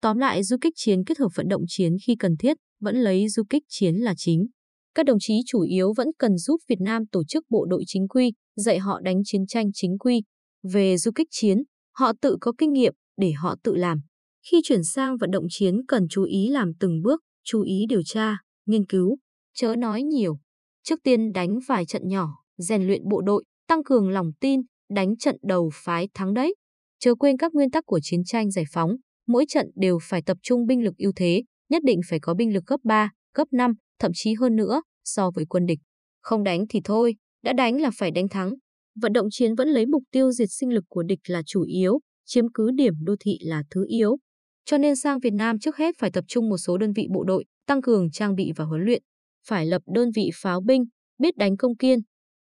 Tóm 0.00 0.19
lại, 0.19 0.42
du 0.42 0.56
kích 0.60 0.72
chiến 0.76 1.04
kết 1.04 1.19
hợp 1.19 1.28
vận 1.34 1.48
động 1.48 1.62
chiến 1.69 1.96
khi 2.06 2.16
cần 2.19 2.36
thiết, 2.36 2.56
vẫn 2.80 2.96
lấy 2.96 3.28
du 3.28 3.42
kích 3.50 3.62
chiến 3.69 3.94
là 3.94 4.14
chính. 4.16 4.46
Các 4.94 5.06
đồng 5.06 5.19
chí 5.20 5.34
chủ 5.46 5.60
yếu 5.60 5.92
vẫn 5.96 6.08
cần 6.19 6.38
giúp 6.38 6.60
Việt 6.69 6.80
Nam 6.80 7.06
tổ 7.06 7.25
chức 7.25 7.44
bộ 7.50 7.66
đội 7.66 7.84
chính 7.86 8.08
quy, 8.08 8.32
dạy 8.56 8.78
họ 8.78 9.00
đánh 9.00 9.16
chiến 9.25 9.46
tranh 9.46 9.70
chính 9.75 9.98
quy. 9.98 10.22
Về 10.72 10.96
du 10.96 11.10
kích 11.14 11.28
chiến, 11.30 11.62
họ 11.94 12.12
tự 12.20 12.36
có 12.40 12.52
kinh 12.58 12.72
nghiệm 12.72 12.94
để 13.16 13.32
họ 13.32 13.56
tự 13.62 13.75
làm. 13.75 14.00
Khi 14.50 14.60
chuyển 14.64 14.84
sang 14.84 15.16
vận 15.16 15.30
động 15.30 15.46
chiến 15.50 15.75
cần 15.88 16.06
chú 16.10 16.25
ý 16.25 16.48
làm 16.48 16.72
từng 16.80 17.02
bước, 17.02 17.20
chú 17.44 17.62
ý 17.62 17.86
điều 17.88 18.02
tra, 18.02 18.38
nghiên 18.66 18.86
cứu, 18.86 19.16
chớ 19.54 19.76
nói 19.76 20.02
nhiều. 20.02 20.38
Trước 20.82 21.00
tiên 21.02 21.32
đánh 21.32 21.58
vài 21.69 21.86
trận 21.86 22.08
nhỏ, 22.08 22.28
rèn 22.58 22.86
luyện 22.86 23.08
bộ 23.08 23.20
đội, 23.20 23.44
tăng 23.69 23.84
cường 23.84 24.08
lòng 24.08 24.30
tin, 24.40 24.60
đánh 24.90 25.17
trận 25.17 25.37
đầu 25.43 25.70
phái 25.75 26.08
thắng 26.14 26.35
đấy. 26.35 26.55
Chớ 26.99 27.14
quên 27.14 27.37
các 27.37 27.55
nguyên 27.55 27.70
tắc 27.70 27.87
của 27.87 28.00
chiến 28.02 28.25
tranh 28.25 28.50
giải 28.50 28.64
phóng, 28.73 28.96
mỗi 29.26 29.44
trận 29.49 29.70
đều 29.75 29.99
phải 30.02 30.23
tập 30.26 30.37
trung 30.43 30.67
binh 30.67 30.85
lực 30.85 30.94
ưu 30.99 31.12
thế, 31.17 31.43
nhất 31.69 31.82
định 31.85 32.00
phải 32.11 32.20
có 32.20 32.35
binh 32.35 32.55
lực 32.55 32.62
cấp 32.67 32.81
3, 32.85 33.11
cấp 33.35 33.49
5, 33.52 33.73
thậm 33.99 34.11
chí 34.14 34.35
hơn 34.35 34.56
nữa 34.56 34.82
so 35.05 35.31
với 35.35 35.44
quân 35.49 35.67
địch. 35.67 35.79
Không 36.20 36.44
đánh 36.44 36.64
thì 36.69 36.81
thôi, 36.85 37.14
đã 37.43 37.52
đánh 37.52 37.81
là 37.81 37.90
phải 37.99 38.11
đánh 38.11 38.29
thắng. 38.29 38.55
Vận 39.02 39.12
động 39.12 39.26
chiến 39.31 39.55
vẫn 39.55 39.69
lấy 39.69 39.87
mục 39.87 40.02
tiêu 40.11 40.32
diệt 40.32 40.49
sinh 40.50 40.75
lực 40.75 40.85
của 40.88 41.02
địch 41.02 41.20
là 41.26 41.43
chủ 41.46 41.62
yếu, 41.62 41.99
chiếm 42.25 42.44
cứ 42.55 42.70
điểm 42.75 42.94
đô 43.00 43.14
thị 43.20 43.38
là 43.40 43.62
thứ 43.70 43.85
yếu. 43.88 44.17
Cho 44.64 44.79
nên 44.79 44.96
sang 44.96 45.19
Việt 45.19 45.32
Nam 45.32 45.58
trước 45.58 45.76
hết 45.76 45.94
phải 45.99 46.11
tập 46.11 46.25
trung 46.29 46.49
một 46.49 46.58
số 46.58 46.79
đơn 46.79 46.93
vị 46.93 47.06
bộ 47.14 47.25
đội, 47.25 47.44
tăng 47.67 47.82
cường 47.82 48.11
trang 48.11 48.35
bị 48.35 48.52
và 48.56 48.64
huấn 48.64 48.81
luyện. 48.85 49.02
Phải 49.46 49.67
lập 49.67 49.82
đơn 49.94 50.11
vị 50.14 50.31
pháo 50.35 50.61
binh, 50.61 50.85
biết 51.19 51.37
đánh 51.37 51.56
công 51.56 51.76
kiên. 51.76 51.99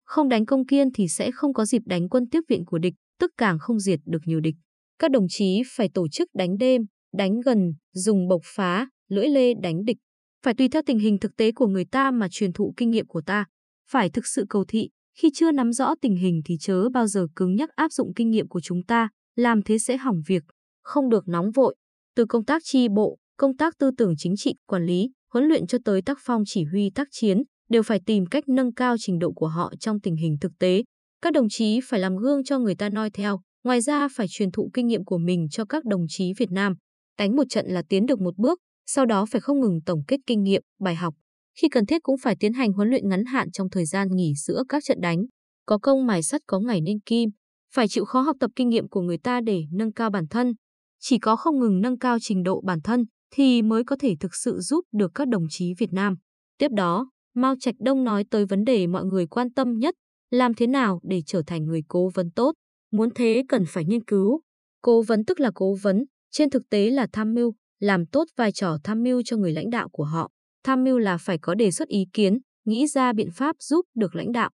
Không 0.07 0.29
đánh 0.29 0.45
công 0.45 0.65
kiên 0.65 0.87
thì 0.93 1.07
sẽ 1.07 1.31
không 1.31 1.53
có 1.53 1.65
dịp 1.65 1.81
đánh 1.85 2.09
quân 2.09 2.29
tiếp 2.31 2.39
viện 2.49 2.65
của 2.65 2.77
địch, 2.77 2.93
tức 3.19 3.31
càng 3.37 3.59
không 3.59 3.79
diệt 3.79 3.99
được 4.05 4.21
nhiều 4.25 4.39
địch. 4.39 4.55
Các 4.99 5.11
đồng 5.11 5.25
chí 5.29 5.61
phải 5.75 5.89
tổ 5.93 6.07
chức 6.07 6.29
đánh 6.33 6.57
đêm, 6.57 6.81
đánh 7.13 7.39
gần, 7.45 7.73
dùng 7.93 8.27
bộc 8.27 8.41
phá, 8.43 8.89
lưỡi 9.09 9.27
lê 9.27 9.53
đánh 9.53 9.85
địch. 9.85 9.97
Phải 10.43 10.53
tùy 10.53 10.69
theo 10.69 10.81
tình 10.85 10.99
hình 10.99 11.19
thực 11.19 11.35
tế 11.37 11.51
của 11.51 11.67
người 11.67 11.85
ta 11.85 12.11
mà 12.11 12.27
truyền 12.31 12.53
thụ 12.53 12.73
kinh 12.77 12.89
nghiệm 12.89 13.07
của 13.07 13.21
ta. 13.21 13.45
Phải 13.89 14.09
thực 14.09 14.27
sự 14.27 14.45
cầu 14.49 14.65
thị, 14.67 14.89
khi 15.17 15.29
chưa 15.33 15.51
nắm 15.51 15.73
rõ 15.73 15.95
tình 16.01 16.15
hình 16.15 16.41
thì 16.45 16.57
chớ 16.59 16.89
bao 16.89 17.07
giờ 17.07 17.27
cứng 17.35 17.55
nhắc 17.55 17.69
áp 17.75 17.91
dụng 17.91 18.13
kinh 18.13 18.29
nghiệm 18.29 18.47
của 18.47 18.61
chúng 18.61 18.83
ta, 18.83 19.09
làm 19.35 19.61
thế 19.61 19.77
sẽ 19.77 19.97
hỏng 19.97 20.21
việc, 20.27 20.43
không 20.83 21.09
được 21.09 21.27
nóng 21.27 21.51
vội. 21.51 21.75
Từ 22.15 22.25
công 22.25 22.45
tác 22.45 22.61
chi 22.65 22.87
bộ, 22.89 23.17
công 23.37 23.57
tác 23.57 23.77
tư 23.77 23.91
tưởng 23.97 24.13
chính 24.17 24.35
trị, 24.37 24.55
quản 24.67 24.85
lý, 24.85 25.09
huấn 25.33 25.45
luyện 25.45 25.67
cho 25.67 25.77
tới 25.85 26.01
tác 26.01 26.17
phong 26.21 26.43
chỉ 26.45 26.63
huy 26.63 26.91
tác 26.95 27.07
chiến, 27.11 27.43
đều 27.69 27.83
phải 27.83 27.99
tìm 28.05 28.25
cách 28.25 28.43
nâng 28.47 28.73
cao 28.73 28.95
trình 28.99 29.19
độ 29.19 29.31
của 29.31 29.47
họ 29.47 29.73
trong 29.79 29.99
tình 29.99 30.15
hình 30.15 30.37
thực 30.41 30.51
tế. 30.59 30.83
Các 31.21 31.33
đồng 31.33 31.49
chí 31.49 31.79
phải 31.83 31.99
làm 31.99 32.17
gương 32.17 32.43
cho 32.43 32.59
người 32.59 32.75
ta 32.75 32.89
noi 32.89 33.09
theo, 33.09 33.39
ngoài 33.63 33.81
ra 33.81 34.07
phải 34.15 34.27
truyền 34.29 34.51
thụ 34.51 34.69
kinh 34.73 34.87
nghiệm 34.87 35.05
của 35.05 35.17
mình 35.17 35.47
cho 35.51 35.65
các 35.65 35.85
đồng 35.85 36.05
chí 36.09 36.33
Việt 36.37 36.51
Nam. 36.51 36.73
Đánh 37.17 37.35
một 37.35 37.43
trận 37.49 37.65
là 37.67 37.83
tiến 37.89 38.05
được 38.05 38.21
một 38.21 38.37
bước, 38.37 38.59
sau 38.85 39.05
đó 39.05 39.25
phải 39.25 39.41
không 39.41 39.59
ngừng 39.59 39.79
tổng 39.85 40.03
kết 40.07 40.19
kinh 40.25 40.43
nghiệm, 40.43 40.61
bài 40.79 40.95
học. 40.95 41.13
Khi 41.61 41.69
cần 41.69 41.85
thiết 41.85 42.03
cũng 42.03 42.17
phải 42.17 42.35
tiến 42.39 42.53
hành 42.53 42.73
huấn 42.73 42.89
luyện 42.89 43.09
ngắn 43.09 43.25
hạn 43.25 43.51
trong 43.51 43.69
thời 43.69 43.85
gian 43.85 44.07
nghỉ 44.11 44.33
giữa 44.35 44.63
các 44.69 44.83
trận 44.83 45.01
đánh. 45.01 45.25
Có 45.65 45.77
công 45.77 46.07
mài 46.07 46.23
sắt 46.23 46.41
có 46.47 46.59
ngày 46.59 46.81
nên 46.81 46.99
kim, 46.99 47.29
phải 47.73 47.87
chịu 47.87 48.05
khó 48.05 48.21
học 48.21 48.37
tập 48.39 48.51
kinh 48.55 48.69
nghiệm 48.69 48.87
của 48.87 49.01
người 49.01 49.17
ta 49.17 49.41
để 49.41 49.63
nâng 49.71 49.93
cao 49.93 50.09
bản 50.09 50.27
thân. 50.27 50.53
Chỉ 50.99 51.19
có 51.19 51.35
không 51.35 51.59
ngừng 51.59 51.81
nâng 51.81 51.99
cao 51.99 52.17
trình 52.21 52.43
độ 52.43 52.61
bản 52.65 52.81
thân 52.81 53.05
thì 53.33 53.61
mới 53.61 53.83
có 53.83 53.95
thể 53.99 54.15
thực 54.19 54.35
sự 54.35 54.59
giúp 54.59 54.85
được 54.93 55.11
các 55.15 55.27
đồng 55.27 55.43
chí 55.49 55.73
Việt 55.79 55.93
Nam. 55.93 56.15
Tiếp 56.57 56.71
đó, 56.71 57.09
Mao 57.37 57.55
Trạch 57.59 57.75
Đông 57.79 58.03
nói 58.03 58.23
tới 58.29 58.45
vấn 58.45 58.63
đề 58.63 58.87
mọi 58.87 59.05
người 59.05 59.27
quan 59.27 59.53
tâm 59.53 59.73
nhất, 59.77 59.95
làm 60.31 60.53
thế 60.53 60.67
nào 60.67 60.99
để 61.03 61.21
trở 61.25 61.41
thành 61.47 61.65
người 61.65 61.83
cố 61.87 62.09
vấn 62.13 62.31
tốt. 62.31 62.53
Muốn 62.91 63.09
thế 63.15 63.43
cần 63.49 63.63
phải 63.67 63.85
nghiên 63.85 64.03
cứu. 64.03 64.41
Cố 64.81 65.01
vấn 65.01 65.25
tức 65.25 65.39
là 65.39 65.51
cố 65.55 65.75
vấn, 65.81 66.05
trên 66.31 66.49
thực 66.49 66.69
tế 66.69 66.89
là 66.89 67.07
tham 67.13 67.33
mưu, 67.33 67.53
làm 67.79 68.05
tốt 68.05 68.27
vai 68.37 68.51
trò 68.51 68.77
tham 68.83 69.03
mưu 69.03 69.21
cho 69.25 69.37
người 69.37 69.51
lãnh 69.51 69.69
đạo 69.69 69.89
của 69.89 70.03
họ. 70.03 70.29
Tham 70.63 70.83
mưu 70.83 70.97
là 70.97 71.17
phải 71.17 71.37
có 71.37 71.55
đề 71.55 71.71
xuất 71.71 71.87
ý 71.87 72.05
kiến, 72.13 72.37
nghĩ 72.65 72.87
ra 72.87 73.13
biện 73.13 73.29
pháp 73.31 73.55
giúp 73.59 73.85
được 73.95 74.15
lãnh 74.15 74.31
đạo. 74.31 74.49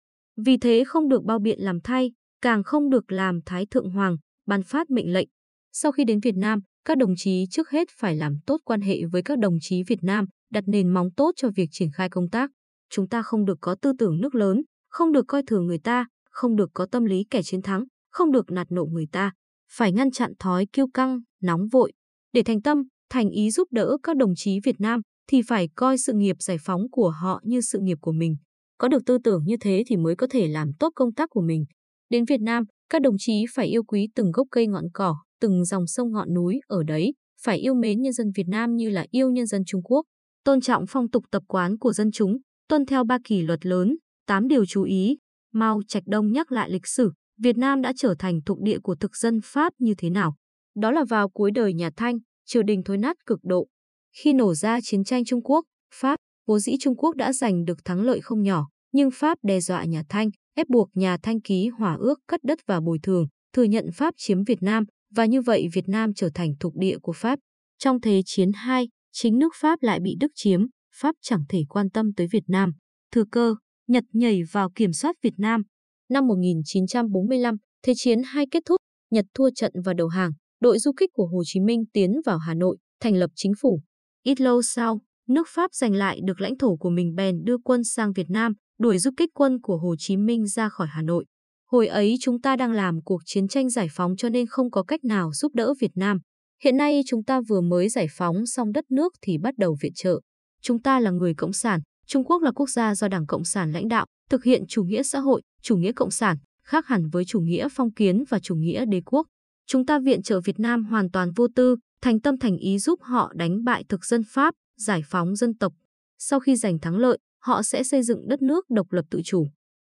Vì 0.45 0.57
thế 0.57 0.83
không 0.87 1.09
được 1.09 1.23
bao 1.23 1.39
biện 1.39 1.59
làm 1.61 1.79
thay, 1.81 2.11
càng 2.41 2.63
không 2.63 2.89
được 2.89 3.11
làm 3.11 3.39
Thái 3.45 3.65
Thượng 3.65 3.89
Hoàng, 3.89 4.17
ban 4.47 4.63
phát 4.63 4.89
mệnh 4.89 5.13
lệnh. 5.13 5.27
Sau 5.71 5.91
khi 5.91 6.03
đến 6.03 6.19
Việt 6.19 6.35
Nam, 6.35 6.59
các 6.85 6.97
đồng 6.97 7.13
chí 7.17 7.45
trước 7.51 7.69
hết 7.69 7.87
phải 7.97 8.15
làm 8.15 8.37
tốt 8.45 8.57
quan 8.65 8.81
hệ 8.81 9.05
với 9.11 9.21
các 9.21 9.39
đồng 9.39 9.57
chí 9.61 9.83
Việt 9.83 10.03
Nam, 10.03 10.25
đặt 10.51 10.63
nền 10.67 10.89
móng 10.89 11.07
tốt 11.17 11.31
cho 11.35 11.49
việc 11.55 11.67
triển 11.71 11.89
khai 11.91 12.09
công 12.09 12.29
tác. 12.29 12.51
Chúng 12.89 13.07
ta 13.07 13.21
không 13.21 13.45
được 13.45 13.57
có 13.61 13.75
tư 13.81 13.93
tưởng 13.99 14.21
nước 14.21 14.35
lớn, 14.35 14.61
không 14.89 15.11
được 15.11 15.25
coi 15.27 15.43
thường 15.47 15.67
người 15.67 15.79
ta, 15.79 16.05
không 16.31 16.55
được 16.55 16.69
có 16.73 16.85
tâm 16.91 17.05
lý 17.05 17.25
kẻ 17.29 17.41
chiến 17.43 17.61
thắng, 17.61 17.83
không 18.11 18.31
được 18.31 18.51
nạt 18.51 18.67
nộ 18.71 18.85
người 18.85 19.07
ta. 19.11 19.31
Phải 19.71 19.91
ngăn 19.91 20.11
chặn 20.11 20.31
thói 20.39 20.65
kiêu 20.73 20.87
căng, 20.93 21.19
nóng 21.41 21.67
vội. 21.71 21.91
Để 22.33 22.43
thành 22.43 22.61
tâm, 22.61 22.83
thành 23.09 23.29
ý 23.29 23.51
giúp 23.51 23.67
đỡ 23.71 23.97
các 24.03 24.17
đồng 24.17 24.33
chí 24.35 24.59
Việt 24.63 24.75
Nam 24.79 25.01
thì 25.27 25.41
phải 25.47 25.69
coi 25.75 25.97
sự 25.97 26.13
nghiệp 26.13 26.35
giải 26.39 26.57
phóng 26.61 26.81
của 26.91 27.09
họ 27.09 27.41
như 27.43 27.61
sự 27.61 27.79
nghiệp 27.81 27.97
của 28.01 28.11
mình. 28.11 28.35
Có 28.77 28.87
được 28.87 29.05
tư 29.05 29.17
tưởng 29.23 29.43
như 29.45 29.55
thế 29.61 29.83
thì 29.87 29.97
mới 29.97 30.15
có 30.15 30.27
thể 30.29 30.47
làm 30.47 30.71
tốt 30.79 30.89
công 30.95 31.13
tác 31.13 31.29
của 31.29 31.41
mình. 31.41 31.65
Đến 32.09 32.25
Việt 32.25 32.41
Nam, 32.41 32.63
các 32.89 33.01
đồng 33.01 33.15
chí 33.17 33.45
phải 33.53 33.67
yêu 33.67 33.83
quý 33.83 34.07
từng 34.15 34.31
gốc 34.31 34.47
cây 34.51 34.67
ngọn 34.67 34.85
cỏ, 34.93 35.15
từng 35.41 35.65
dòng 35.65 35.87
sông 35.87 36.11
ngọn 36.11 36.33
núi 36.33 36.59
ở 36.67 36.83
đấy, 36.83 37.13
phải 37.41 37.57
yêu 37.57 37.73
mến 37.73 38.01
nhân 38.01 38.13
dân 38.13 38.31
Việt 38.35 38.47
Nam 38.47 38.75
như 38.75 38.89
là 38.89 39.05
yêu 39.11 39.31
nhân 39.31 39.45
dân 39.45 39.61
Trung 39.65 39.83
Quốc, 39.83 40.05
tôn 40.43 40.61
trọng 40.61 40.85
phong 40.89 41.09
tục 41.09 41.23
tập 41.31 41.43
quán 41.47 41.77
của 41.77 41.93
dân 41.93 42.11
chúng, 42.11 42.37
tuân 42.69 42.85
theo 42.85 43.03
ba 43.03 43.17
kỷ 43.23 43.41
luật 43.41 43.65
lớn, 43.65 43.97
tám 44.27 44.47
điều 44.47 44.65
chú 44.65 44.83
ý. 44.83 45.17
Mao 45.53 45.81
Trạch 45.87 46.03
Đông 46.05 46.31
nhắc 46.31 46.51
lại 46.51 46.69
lịch 46.69 46.87
sử, 46.87 47.11
Việt 47.37 47.57
Nam 47.57 47.81
đã 47.81 47.93
trở 47.97 48.15
thành 48.19 48.39
thuộc 48.45 48.61
địa 48.61 48.79
của 48.79 48.95
thực 48.95 49.15
dân 49.15 49.39
Pháp 49.43 49.73
như 49.79 49.93
thế 49.97 50.09
nào. 50.09 50.35
Đó 50.75 50.91
là 50.91 51.03
vào 51.09 51.29
cuối 51.29 51.51
đời 51.51 51.73
nhà 51.73 51.89
Thanh, 51.97 52.17
triều 52.45 52.63
đình 52.63 52.83
thối 52.85 52.97
nát 52.97 53.17
cực 53.25 53.39
độ. 53.43 53.67
Khi 54.15 54.33
nổ 54.33 54.53
ra 54.53 54.81
chiến 54.81 55.03
tranh 55.03 55.25
Trung 55.25 55.43
Quốc, 55.43 55.65
Pháp, 55.93 56.19
vốn 56.47 56.59
dĩ 56.59 56.75
Trung 56.79 56.95
Quốc 56.95 57.15
đã 57.15 57.33
giành 57.33 57.65
được 57.65 57.85
thắng 57.85 58.01
lợi 58.01 58.21
không 58.21 58.43
nhỏ, 58.43 58.67
nhưng 58.91 59.09
Pháp 59.13 59.37
đe 59.43 59.59
dọa 59.59 59.85
nhà 59.85 60.03
Thanh, 60.09 60.29
ép 60.55 60.67
buộc 60.69 60.89
nhà 60.93 61.17
Thanh 61.23 61.41
ký 61.41 61.67
hòa 61.67 61.97
ước 61.99 62.19
cắt 62.27 62.39
đất 62.43 62.59
và 62.67 62.79
bồi 62.79 62.99
thường, 63.03 63.27
thừa 63.53 63.63
nhận 63.63 63.85
Pháp 63.93 64.13
chiếm 64.17 64.43
Việt 64.43 64.61
Nam, 64.61 64.83
và 65.15 65.25
như 65.25 65.41
vậy 65.41 65.67
Việt 65.73 65.87
Nam 65.87 66.13
trở 66.13 66.29
thành 66.33 66.53
thuộc 66.59 66.75
địa 66.75 66.97
của 67.01 67.13
Pháp. 67.13 67.39
Trong 67.77 68.01
Thế 68.01 68.21
chiến 68.25 68.51
2, 68.55 68.89
chính 69.11 69.39
nước 69.39 69.53
Pháp 69.55 69.83
lại 69.83 69.99
bị 69.99 70.15
Đức 70.19 70.31
chiếm, 70.35 70.65
Pháp 71.01 71.15
chẳng 71.21 71.43
thể 71.49 71.63
quan 71.69 71.89
tâm 71.89 72.13
tới 72.13 72.27
Việt 72.31 72.43
Nam. 72.47 72.71
Thừa 73.11 73.23
cơ, 73.31 73.55
Nhật 73.87 74.03
nhảy 74.13 74.41
vào 74.51 74.69
kiểm 74.75 74.93
soát 74.93 75.15
Việt 75.21 75.33
Nam. 75.37 75.61
Năm 76.09 76.27
1945, 76.27 77.55
Thế 77.83 77.93
chiến 77.95 78.21
II 78.35 78.45
kết 78.51 78.63
thúc, 78.65 78.77
Nhật 79.11 79.25
thua 79.33 79.49
trận 79.55 79.71
và 79.85 79.93
đầu 79.93 80.07
hàng, 80.07 80.31
đội 80.61 80.79
du 80.79 80.91
kích 80.97 81.09
của 81.13 81.27
Hồ 81.27 81.43
Chí 81.45 81.59
Minh 81.59 81.83
tiến 81.93 82.11
vào 82.25 82.37
Hà 82.37 82.53
Nội, 82.53 82.77
thành 82.99 83.15
lập 83.15 83.29
chính 83.35 83.51
phủ. 83.61 83.81
Ít 84.23 84.41
lâu 84.41 84.61
sau, 84.61 85.01
nước 85.27 85.47
Pháp 85.49 85.73
giành 85.73 85.95
lại 85.95 86.19
được 86.23 86.41
lãnh 86.41 86.57
thổ 86.57 86.75
của 86.75 86.89
mình 86.89 87.15
bèn 87.15 87.43
đưa 87.43 87.57
quân 87.57 87.83
sang 87.83 88.13
Việt 88.13 88.29
Nam, 88.29 88.53
đuổi 88.79 88.99
du 88.99 89.11
kích 89.17 89.29
quân 89.33 89.61
của 89.61 89.77
Hồ 89.77 89.95
Chí 89.97 90.17
Minh 90.17 90.47
ra 90.47 90.69
khỏi 90.69 90.87
Hà 90.91 91.01
Nội. 91.01 91.25
Hồi 91.71 91.87
ấy 91.87 92.15
chúng 92.21 92.41
ta 92.41 92.55
đang 92.55 92.71
làm 92.71 93.01
cuộc 93.01 93.21
chiến 93.25 93.47
tranh 93.47 93.69
giải 93.69 93.87
phóng 93.91 94.15
cho 94.15 94.29
nên 94.29 94.45
không 94.47 94.71
có 94.71 94.83
cách 94.83 95.03
nào 95.03 95.33
giúp 95.33 95.51
đỡ 95.55 95.73
Việt 95.79 95.91
Nam. 95.95 96.19
Hiện 96.63 96.77
nay 96.77 97.01
chúng 97.07 97.23
ta 97.23 97.41
vừa 97.49 97.61
mới 97.61 97.89
giải 97.89 98.07
phóng 98.11 98.45
xong 98.45 98.71
đất 98.71 98.91
nước 98.91 99.13
thì 99.21 99.37
bắt 99.37 99.57
đầu 99.57 99.77
viện 99.81 99.93
trợ. 99.95 100.19
Chúng 100.61 100.81
ta 100.81 100.99
là 100.99 101.11
người 101.11 101.33
Cộng 101.33 101.53
sản, 101.53 101.79
Trung 102.07 102.23
Quốc 102.23 102.41
là 102.41 102.51
quốc 102.51 102.69
gia 102.69 102.95
do 102.95 103.07
Đảng 103.07 103.27
Cộng 103.27 103.45
sản 103.45 103.71
lãnh 103.71 103.87
đạo, 103.87 104.05
thực 104.29 104.43
hiện 104.43 104.63
chủ 104.67 104.83
nghĩa 104.83 105.03
xã 105.03 105.19
hội, 105.19 105.41
chủ 105.61 105.77
nghĩa 105.77 105.91
cộng 105.91 106.11
sản, 106.11 106.37
khác 106.63 106.87
hẳn 106.87 107.09
với 107.09 107.25
chủ 107.25 107.39
nghĩa 107.39 107.67
phong 107.71 107.93
kiến 107.93 108.23
và 108.29 108.39
chủ 108.39 108.55
nghĩa 108.55 108.85
đế 108.85 109.01
quốc. 109.05 109.27
Chúng 109.67 109.85
ta 109.85 109.99
viện 109.99 110.21
trợ 110.21 110.41
Việt 110.41 110.59
Nam 110.59 110.85
hoàn 110.85 111.11
toàn 111.11 111.31
vô 111.35 111.47
tư, 111.55 111.75
thành 112.01 112.19
tâm 112.19 112.37
thành 112.37 112.57
ý 112.57 112.79
giúp 112.79 112.99
họ 113.01 113.31
đánh 113.35 113.63
bại 113.63 113.83
thực 113.89 114.05
dân 114.05 114.21
Pháp, 114.27 114.53
giải 114.77 115.01
phóng 115.05 115.35
dân 115.35 115.57
tộc. 115.57 115.73
Sau 116.19 116.39
khi 116.39 116.55
giành 116.55 116.79
thắng 116.79 116.97
lợi, 116.97 117.17
họ 117.41 117.63
sẽ 117.63 117.83
xây 117.83 118.03
dựng 118.03 118.27
đất 118.27 118.41
nước 118.41 118.65
độc 118.69 118.91
lập 118.91 119.05
tự 119.11 119.21
chủ. 119.25 119.47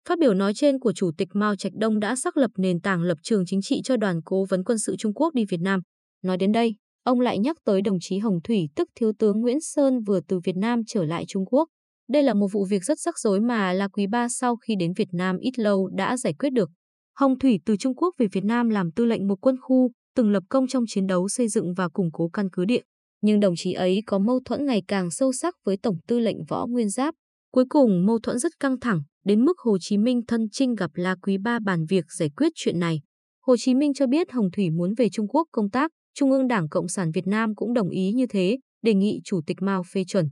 Phát 0.09 0.19
biểu 0.19 0.35
nói 0.35 0.55
trên 0.55 0.79
của 0.79 0.93
Chủ 0.93 1.11
tịch 1.19 1.29
Mao 1.33 1.57
Trạch 1.57 1.73
Đông 1.75 2.01
đã 2.01 2.17
xác 2.17 2.37
lập 2.37 2.51
nền 2.57 2.81
tảng 2.81 3.03
lập 3.03 3.19
trường 3.23 3.47
chính 3.47 3.63
trị 3.63 3.81
cho 3.85 3.97
đoàn 3.97 4.21
cố 4.25 4.45
vấn 4.45 4.65
quân 4.65 4.79
sự 4.79 4.97
Trung 4.99 5.15
Quốc 5.15 5.35
đi 5.35 5.45
Việt 5.45 5.61
Nam. 5.61 5.81
Nói 6.23 6.37
đến 6.37 6.53
đây, 6.53 6.75
ông 7.09 7.21
lại 7.21 7.39
nhắc 7.39 7.57
tới 7.65 7.83
đồng 7.83 7.99
chí 8.01 8.19
Hồng 8.19 8.39
Thủy 8.45 8.69
tức 8.77 8.89
Thiếu 8.95 9.13
tướng 9.19 9.41
Nguyễn 9.41 9.61
Sơn 9.61 10.01
vừa 10.07 10.21
từ 10.29 10.41
Việt 10.45 10.57
Nam 10.57 10.83
trở 10.87 11.05
lại 11.05 11.25
Trung 11.29 11.45
Quốc. 11.47 11.69
Đây 12.09 12.23
là 12.23 12.35
một 12.35 12.49
vụ 12.53 12.65
việc 12.71 12.85
rất 12.85 12.99
rắc 12.99 13.19
rối 13.19 13.41
mà 13.41 13.73
La 13.73 13.89
Quý 13.89 14.07
Ba 14.07 14.29
sau 14.29 14.57
khi 14.57 14.75
đến 14.79 14.93
Việt 14.97 15.09
Nam 15.13 15.39
ít 15.39 15.59
lâu 15.59 15.89
đã 15.89 16.17
giải 16.17 16.35
quyết 16.39 16.51
được. 16.51 16.71
Hồng 17.17 17.39
Thủy 17.39 17.61
từ 17.67 17.77
Trung 17.77 17.95
Quốc 17.95 18.15
về 18.19 18.27
Việt 18.33 18.45
Nam 18.45 18.69
làm 18.69 18.91
tư 18.91 19.05
lệnh 19.05 19.29
một 19.29 19.37
quân 19.41 19.57
khu, 19.61 19.91
từng 20.17 20.31
lập 20.31 20.43
công 20.49 20.67
trong 20.67 20.85
chiến 20.89 21.07
đấu 21.07 21.29
xây 21.29 21.49
dựng 21.49 21.75
và 21.75 21.89
củng 21.89 22.11
cố 22.13 22.29
căn 22.29 22.49
cứ 22.53 22.65
địa. 22.65 22.83
Nhưng 23.23 23.41
đồng 23.41 23.55
chí 23.57 23.73
ấy 23.73 24.03
có 24.07 24.19
mâu 24.19 24.41
thuẫn 24.45 24.67
ngày 24.67 24.83
càng 24.89 25.11
sâu 25.11 25.33
sắc 25.33 25.55
với 25.65 25.77
Tổng 25.83 25.97
tư 26.09 26.19
lệnh 26.19 26.45
Võ 26.49 26.67
Nguyên 26.67 26.89
Giáp, 26.89 27.15
Cuối 27.53 27.65
cùng 27.69 28.07
mâu 28.07 28.19
thuẫn 28.19 28.39
rất 28.39 28.53
căng 28.61 28.81
thẳng, 28.81 29.03
đến 29.25 29.45
mức 29.45 29.59
Hồ 29.59 29.77
Chí 29.81 29.99
Minh 29.99 30.21
thân 30.29 30.49
trinh 30.53 30.75
gặp 30.75 30.91
La 30.95 31.17
Quý 31.23 31.39
Ba 31.39 31.59
bàn 31.65 31.85
việc 31.89 32.05
giải 32.19 32.31
quyết 32.37 32.53
chuyện 32.55 32.79
này. 32.79 33.01
Hồ 33.47 33.57
Chí 33.57 33.75
Minh 33.75 33.95
cho 33.95 34.07
biết 34.07 34.33
Hồng 34.33 34.51
Thủy 34.57 34.71
muốn 34.71 34.95
về 34.95 35.09
Trung 35.13 35.29
Quốc 35.29 35.49
công 35.53 35.71
tác, 35.71 35.91
Trung 36.15 36.31
ương 36.31 36.49
Đảng 36.49 36.69
Cộng 36.69 36.89
sản 36.89 37.11
Việt 37.11 37.27
Nam 37.27 37.55
cũng 37.55 37.75
đồng 37.75 37.91
ý 37.91 38.13
như 38.13 38.27
thế, 38.27 38.59
đề 38.83 38.95
nghị 38.95 39.21
Chủ 39.25 39.41
tịch 39.47 39.57
Mao 39.63 39.83
phê 39.93 40.05
chuẩn. 40.05 40.29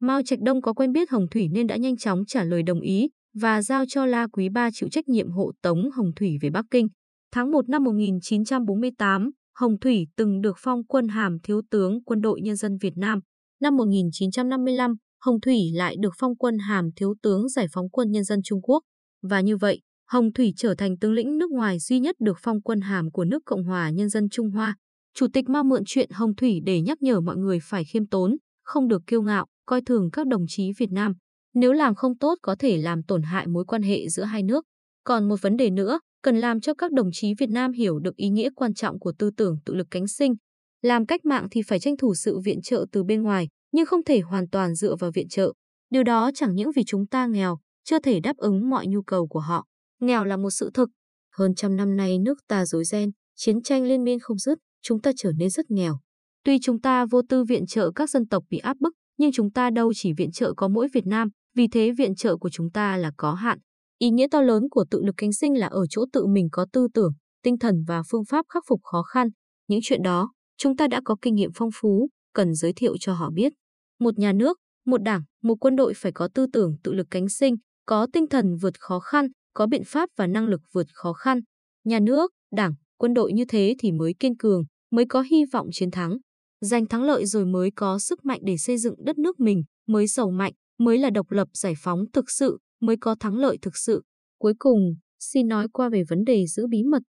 Mao 0.00 0.22
Trạch 0.22 0.40
Đông 0.40 0.62
có 0.62 0.72
quen 0.72 0.92
biết 0.92 1.10
Hồng 1.10 1.26
Thủy 1.30 1.48
nên 1.52 1.66
đã 1.66 1.76
nhanh 1.76 1.96
chóng 1.96 2.24
trả 2.26 2.44
lời 2.44 2.62
đồng 2.62 2.80
ý 2.80 3.08
và 3.34 3.62
giao 3.62 3.84
cho 3.88 4.06
La 4.06 4.26
Quý 4.26 4.48
Ba 4.48 4.70
chịu 4.72 4.88
trách 4.88 5.08
nhiệm 5.08 5.30
hộ 5.30 5.52
tống 5.62 5.90
Hồng 5.90 6.10
Thủy 6.16 6.36
về 6.42 6.50
Bắc 6.50 6.64
Kinh. 6.70 6.88
Tháng 7.32 7.50
1 7.50 7.68
năm 7.68 7.84
1948, 7.84 9.30
Hồng 9.58 9.78
Thủy 9.80 10.06
từng 10.16 10.40
được 10.40 10.56
phong 10.58 10.84
quân 10.84 11.08
hàm 11.08 11.38
Thiếu 11.42 11.60
tướng 11.70 12.04
Quân 12.04 12.20
đội 12.20 12.40
Nhân 12.40 12.56
dân 12.56 12.76
Việt 12.80 12.96
Nam. 12.96 13.20
Năm 13.60 13.76
1955, 13.76 14.94
Hồng 15.20 15.40
Thủy 15.40 15.58
lại 15.74 15.96
được 16.00 16.12
phong 16.18 16.36
quân 16.36 16.58
hàm 16.58 16.88
Thiếu 16.96 17.14
tướng 17.22 17.48
Giải 17.48 17.66
phóng 17.72 17.90
quân 17.90 18.10
Nhân 18.10 18.24
dân 18.24 18.40
Trung 18.44 18.62
Quốc. 18.62 18.82
Và 19.22 19.40
như 19.40 19.56
vậy, 19.56 19.80
Hồng 20.08 20.32
Thủy 20.32 20.52
trở 20.56 20.74
thành 20.74 20.98
tướng 20.98 21.12
lĩnh 21.12 21.38
nước 21.38 21.50
ngoài 21.50 21.78
duy 21.78 22.00
nhất 22.00 22.16
được 22.18 22.38
phong 22.42 22.62
quân 22.62 22.80
hàm 22.80 23.10
của 23.10 23.24
nước 23.24 23.42
Cộng 23.44 23.64
hòa 23.64 23.90
Nhân 23.90 24.08
dân 24.08 24.28
Trung 24.28 24.50
Hoa. 24.50 24.76
Chủ 25.14 25.26
tịch 25.32 25.48
Mao 25.48 25.64
mượn 25.64 25.82
chuyện 25.86 26.10
Hồng 26.10 26.34
Thủy 26.34 26.60
để 26.64 26.80
nhắc 26.80 27.02
nhở 27.02 27.20
mọi 27.20 27.36
người 27.36 27.58
phải 27.62 27.84
khiêm 27.84 28.06
tốn, 28.06 28.36
không 28.62 28.88
được 28.88 29.02
kiêu 29.06 29.22
ngạo, 29.22 29.46
coi 29.66 29.80
thường 29.82 30.10
các 30.12 30.26
đồng 30.26 30.44
chí 30.48 30.72
Việt 30.78 30.90
Nam. 30.90 31.12
Nếu 31.54 31.72
làm 31.72 31.94
không 31.94 32.18
tốt 32.18 32.38
có 32.42 32.56
thể 32.58 32.76
làm 32.76 33.02
tổn 33.02 33.22
hại 33.22 33.46
mối 33.46 33.64
quan 33.64 33.82
hệ 33.82 34.08
giữa 34.08 34.22
hai 34.22 34.42
nước. 34.42 34.64
Còn 35.04 35.28
một 35.28 35.42
vấn 35.42 35.56
đề 35.56 35.70
nữa, 35.70 36.00
cần 36.22 36.36
làm 36.36 36.60
cho 36.60 36.74
các 36.74 36.92
đồng 36.92 37.10
chí 37.12 37.34
Việt 37.38 37.50
Nam 37.50 37.72
hiểu 37.72 37.98
được 37.98 38.16
ý 38.16 38.28
nghĩa 38.28 38.50
quan 38.56 38.74
trọng 38.74 38.98
của 38.98 39.12
tư 39.18 39.30
tưởng 39.36 39.56
tự 39.64 39.74
lực 39.74 39.86
cánh 39.90 40.06
sinh. 40.06 40.34
Làm 40.82 41.06
cách 41.06 41.24
mạng 41.24 41.48
thì 41.50 41.62
phải 41.62 41.80
tranh 41.80 41.96
thủ 41.96 42.14
sự 42.14 42.38
viện 42.38 42.62
trợ 42.62 42.86
từ 42.92 43.04
bên 43.04 43.22
ngoài, 43.22 43.48
nhưng 43.72 43.86
không 43.86 44.04
thể 44.04 44.20
hoàn 44.20 44.48
toàn 44.48 44.74
dựa 44.74 44.96
vào 44.96 45.10
viện 45.14 45.28
trợ. 45.28 45.52
Điều 45.90 46.02
đó 46.02 46.30
chẳng 46.34 46.54
những 46.54 46.70
vì 46.76 46.82
chúng 46.86 47.06
ta 47.06 47.26
nghèo, 47.26 47.58
chưa 47.84 47.98
thể 47.98 48.20
đáp 48.20 48.36
ứng 48.36 48.70
mọi 48.70 48.86
nhu 48.86 49.02
cầu 49.02 49.26
của 49.26 49.40
họ. 49.40 49.66
Nghèo 50.00 50.24
là 50.24 50.36
một 50.36 50.50
sự 50.50 50.70
thực. 50.74 50.88
Hơn 51.36 51.54
trăm 51.54 51.76
năm 51.76 51.96
nay 51.96 52.18
nước 52.18 52.38
ta 52.48 52.66
rối 52.66 52.84
ren, 52.84 53.10
chiến 53.36 53.62
tranh 53.62 53.84
liên 53.84 54.04
miên 54.04 54.18
không 54.18 54.38
dứt, 54.38 54.58
chúng 54.82 55.00
ta 55.00 55.12
trở 55.16 55.32
nên 55.36 55.50
rất 55.50 55.70
nghèo. 55.70 55.98
Tuy 56.44 56.58
chúng 56.62 56.80
ta 56.80 57.06
vô 57.10 57.22
tư 57.28 57.44
viện 57.44 57.66
trợ 57.66 57.90
các 57.94 58.10
dân 58.10 58.28
tộc 58.28 58.44
bị 58.50 58.58
áp 58.58 58.76
bức, 58.80 58.94
nhưng 59.18 59.32
chúng 59.32 59.52
ta 59.52 59.70
đâu 59.70 59.92
chỉ 59.94 60.12
viện 60.12 60.30
trợ 60.32 60.52
có 60.56 60.68
mỗi 60.68 60.88
Việt 60.94 61.06
Nam, 61.06 61.28
vì 61.56 61.68
thế 61.68 61.92
viện 61.98 62.14
trợ 62.14 62.36
của 62.36 62.50
chúng 62.50 62.70
ta 62.70 62.96
là 62.96 63.12
có 63.16 63.34
hạn. 63.34 63.58
Ý 63.98 64.10
nghĩa 64.10 64.26
to 64.30 64.40
lớn 64.40 64.62
của 64.70 64.84
tự 64.90 65.02
lực 65.02 65.14
cánh 65.16 65.32
sinh 65.32 65.58
là 65.58 65.66
ở 65.66 65.86
chỗ 65.90 66.04
tự 66.12 66.26
mình 66.26 66.48
có 66.52 66.66
tư 66.72 66.88
tưởng, 66.94 67.12
tinh 67.42 67.58
thần 67.58 67.84
và 67.86 68.02
phương 68.10 68.24
pháp 68.24 68.46
khắc 68.48 68.62
phục 68.68 68.80
khó 68.82 69.02
khăn. 69.02 69.28
Những 69.68 69.80
chuyện 69.82 70.02
đó, 70.02 70.32
chúng 70.56 70.76
ta 70.76 70.88
đã 70.88 71.00
có 71.04 71.16
kinh 71.22 71.34
nghiệm 71.34 71.50
phong 71.54 71.70
phú, 71.74 72.08
cần 72.34 72.54
giới 72.54 72.72
thiệu 72.72 72.96
cho 73.00 73.14
họ 73.14 73.30
biết. 73.30 73.52
Một 74.00 74.18
nhà 74.18 74.32
nước, 74.32 74.58
một 74.86 75.02
đảng, 75.02 75.22
một 75.42 75.54
quân 75.60 75.76
đội 75.76 75.92
phải 75.96 76.12
có 76.12 76.28
tư 76.34 76.46
tưởng 76.52 76.76
tự 76.82 76.92
lực 76.92 77.06
cánh 77.10 77.28
sinh, 77.28 77.56
có 77.86 78.06
tinh 78.12 78.26
thần 78.26 78.56
vượt 78.56 78.74
khó 78.80 79.00
khăn, 79.00 79.28
có 79.54 79.66
biện 79.66 79.82
pháp 79.86 80.08
và 80.16 80.26
năng 80.26 80.46
lực 80.46 80.60
vượt 80.72 80.86
khó 80.94 81.12
khăn. 81.12 81.40
Nhà 81.84 81.98
nước, 82.00 82.30
đảng, 82.52 82.74
quân 82.96 83.14
đội 83.14 83.32
như 83.32 83.44
thế 83.48 83.74
thì 83.78 83.92
mới 83.92 84.14
kiên 84.18 84.36
cường, 84.36 84.62
mới 84.90 85.04
có 85.08 85.20
hy 85.22 85.44
vọng 85.52 85.68
chiến 85.72 85.90
thắng. 85.90 86.18
Giành 86.60 86.86
thắng 86.86 87.02
lợi 87.02 87.26
rồi 87.26 87.46
mới 87.46 87.70
có 87.70 87.98
sức 87.98 88.24
mạnh 88.24 88.40
để 88.42 88.56
xây 88.56 88.78
dựng 88.78 88.94
đất 89.04 89.18
nước 89.18 89.40
mình, 89.40 89.62
mới 89.86 90.06
giàu 90.06 90.30
mạnh, 90.30 90.52
mới 90.78 90.98
là 90.98 91.10
độc 91.10 91.30
lập 91.30 91.48
giải 91.52 91.74
phóng 91.78 92.04
thực 92.12 92.30
sự, 92.30 92.58
mới 92.80 92.96
có 92.96 93.16
thắng 93.20 93.36
lợi 93.36 93.58
thực 93.62 93.76
sự. 93.76 94.02
Cuối 94.38 94.54
cùng, 94.58 94.94
xin 95.18 95.48
nói 95.48 95.66
qua 95.72 95.88
về 95.88 96.02
vấn 96.08 96.24
đề 96.24 96.46
giữ 96.46 96.66
bí 96.66 96.82
mật. 96.82 97.02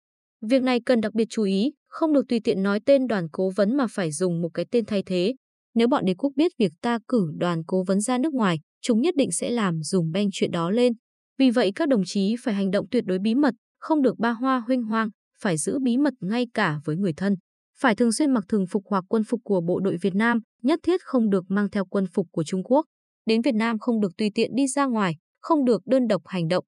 Việc 0.42 0.62
này 0.62 0.80
cần 0.86 1.00
đặc 1.00 1.14
biệt 1.14 1.26
chú 1.30 1.42
ý, 1.42 1.72
không 1.88 2.12
được 2.12 2.28
tùy 2.28 2.40
tiện 2.44 2.62
nói 2.62 2.80
tên 2.86 3.06
đoàn 3.06 3.28
cố 3.32 3.50
vấn 3.56 3.76
mà 3.76 3.86
phải 3.90 4.12
dùng 4.12 4.42
một 4.42 4.48
cái 4.54 4.66
tên 4.70 4.84
thay 4.84 5.02
thế. 5.02 5.34
Nếu 5.74 5.88
bọn 5.88 6.04
đế 6.04 6.14
quốc 6.14 6.32
biết 6.36 6.52
việc 6.58 6.72
ta 6.82 6.98
cử 7.08 7.32
đoàn 7.36 7.62
cố 7.66 7.84
vấn 7.86 8.00
ra 8.00 8.18
nước 8.18 8.34
ngoài, 8.34 8.58
chúng 8.82 9.00
nhất 9.00 9.14
định 9.16 9.32
sẽ 9.32 9.50
làm 9.50 9.82
dùng 9.82 10.10
beng 10.10 10.28
chuyện 10.32 10.50
đó 10.50 10.70
lên. 10.70 10.92
Vì 11.38 11.50
vậy 11.50 11.72
các 11.74 11.88
đồng 11.88 12.02
chí 12.06 12.36
phải 12.42 12.54
hành 12.54 12.70
động 12.70 12.86
tuyệt 12.90 13.04
đối 13.06 13.18
bí 13.18 13.34
mật, 13.34 13.54
không 13.78 14.02
được 14.02 14.18
ba 14.18 14.30
hoa 14.30 14.60
huynh 14.66 14.82
hoang, 14.82 15.08
phải 15.40 15.56
giữ 15.56 15.78
bí 15.82 15.96
mật 15.96 16.14
ngay 16.20 16.46
cả 16.54 16.80
với 16.84 16.96
người 16.96 17.12
thân. 17.12 17.36
Phải 17.82 17.94
thường 17.94 18.12
xuyên 18.12 18.30
mặc 18.30 18.44
thường 18.48 18.66
phục 18.66 18.82
hoặc 18.86 19.04
quân 19.08 19.24
phục 19.24 19.40
của 19.44 19.60
bộ 19.60 19.80
đội 19.80 19.96
Việt 20.02 20.14
Nam, 20.14 20.40
nhất 20.62 20.80
thiết 20.82 21.00
không 21.02 21.30
được 21.30 21.44
mang 21.48 21.70
theo 21.70 21.84
quân 21.84 22.04
phục 22.14 22.26
của 22.32 22.44
Trung 22.44 22.62
Quốc. 22.64 22.86
Đến 23.26 23.42
Việt 23.42 23.54
Nam 23.54 23.78
không 23.78 24.00
được 24.00 24.16
tùy 24.18 24.30
tiện 24.34 24.50
đi 24.54 24.66
ra 24.66 24.86
ngoài, 24.86 25.16
không 25.40 25.64
được 25.64 25.82
đơn 25.86 26.08
độc 26.08 26.22
hành 26.24 26.48
động. 26.48 26.64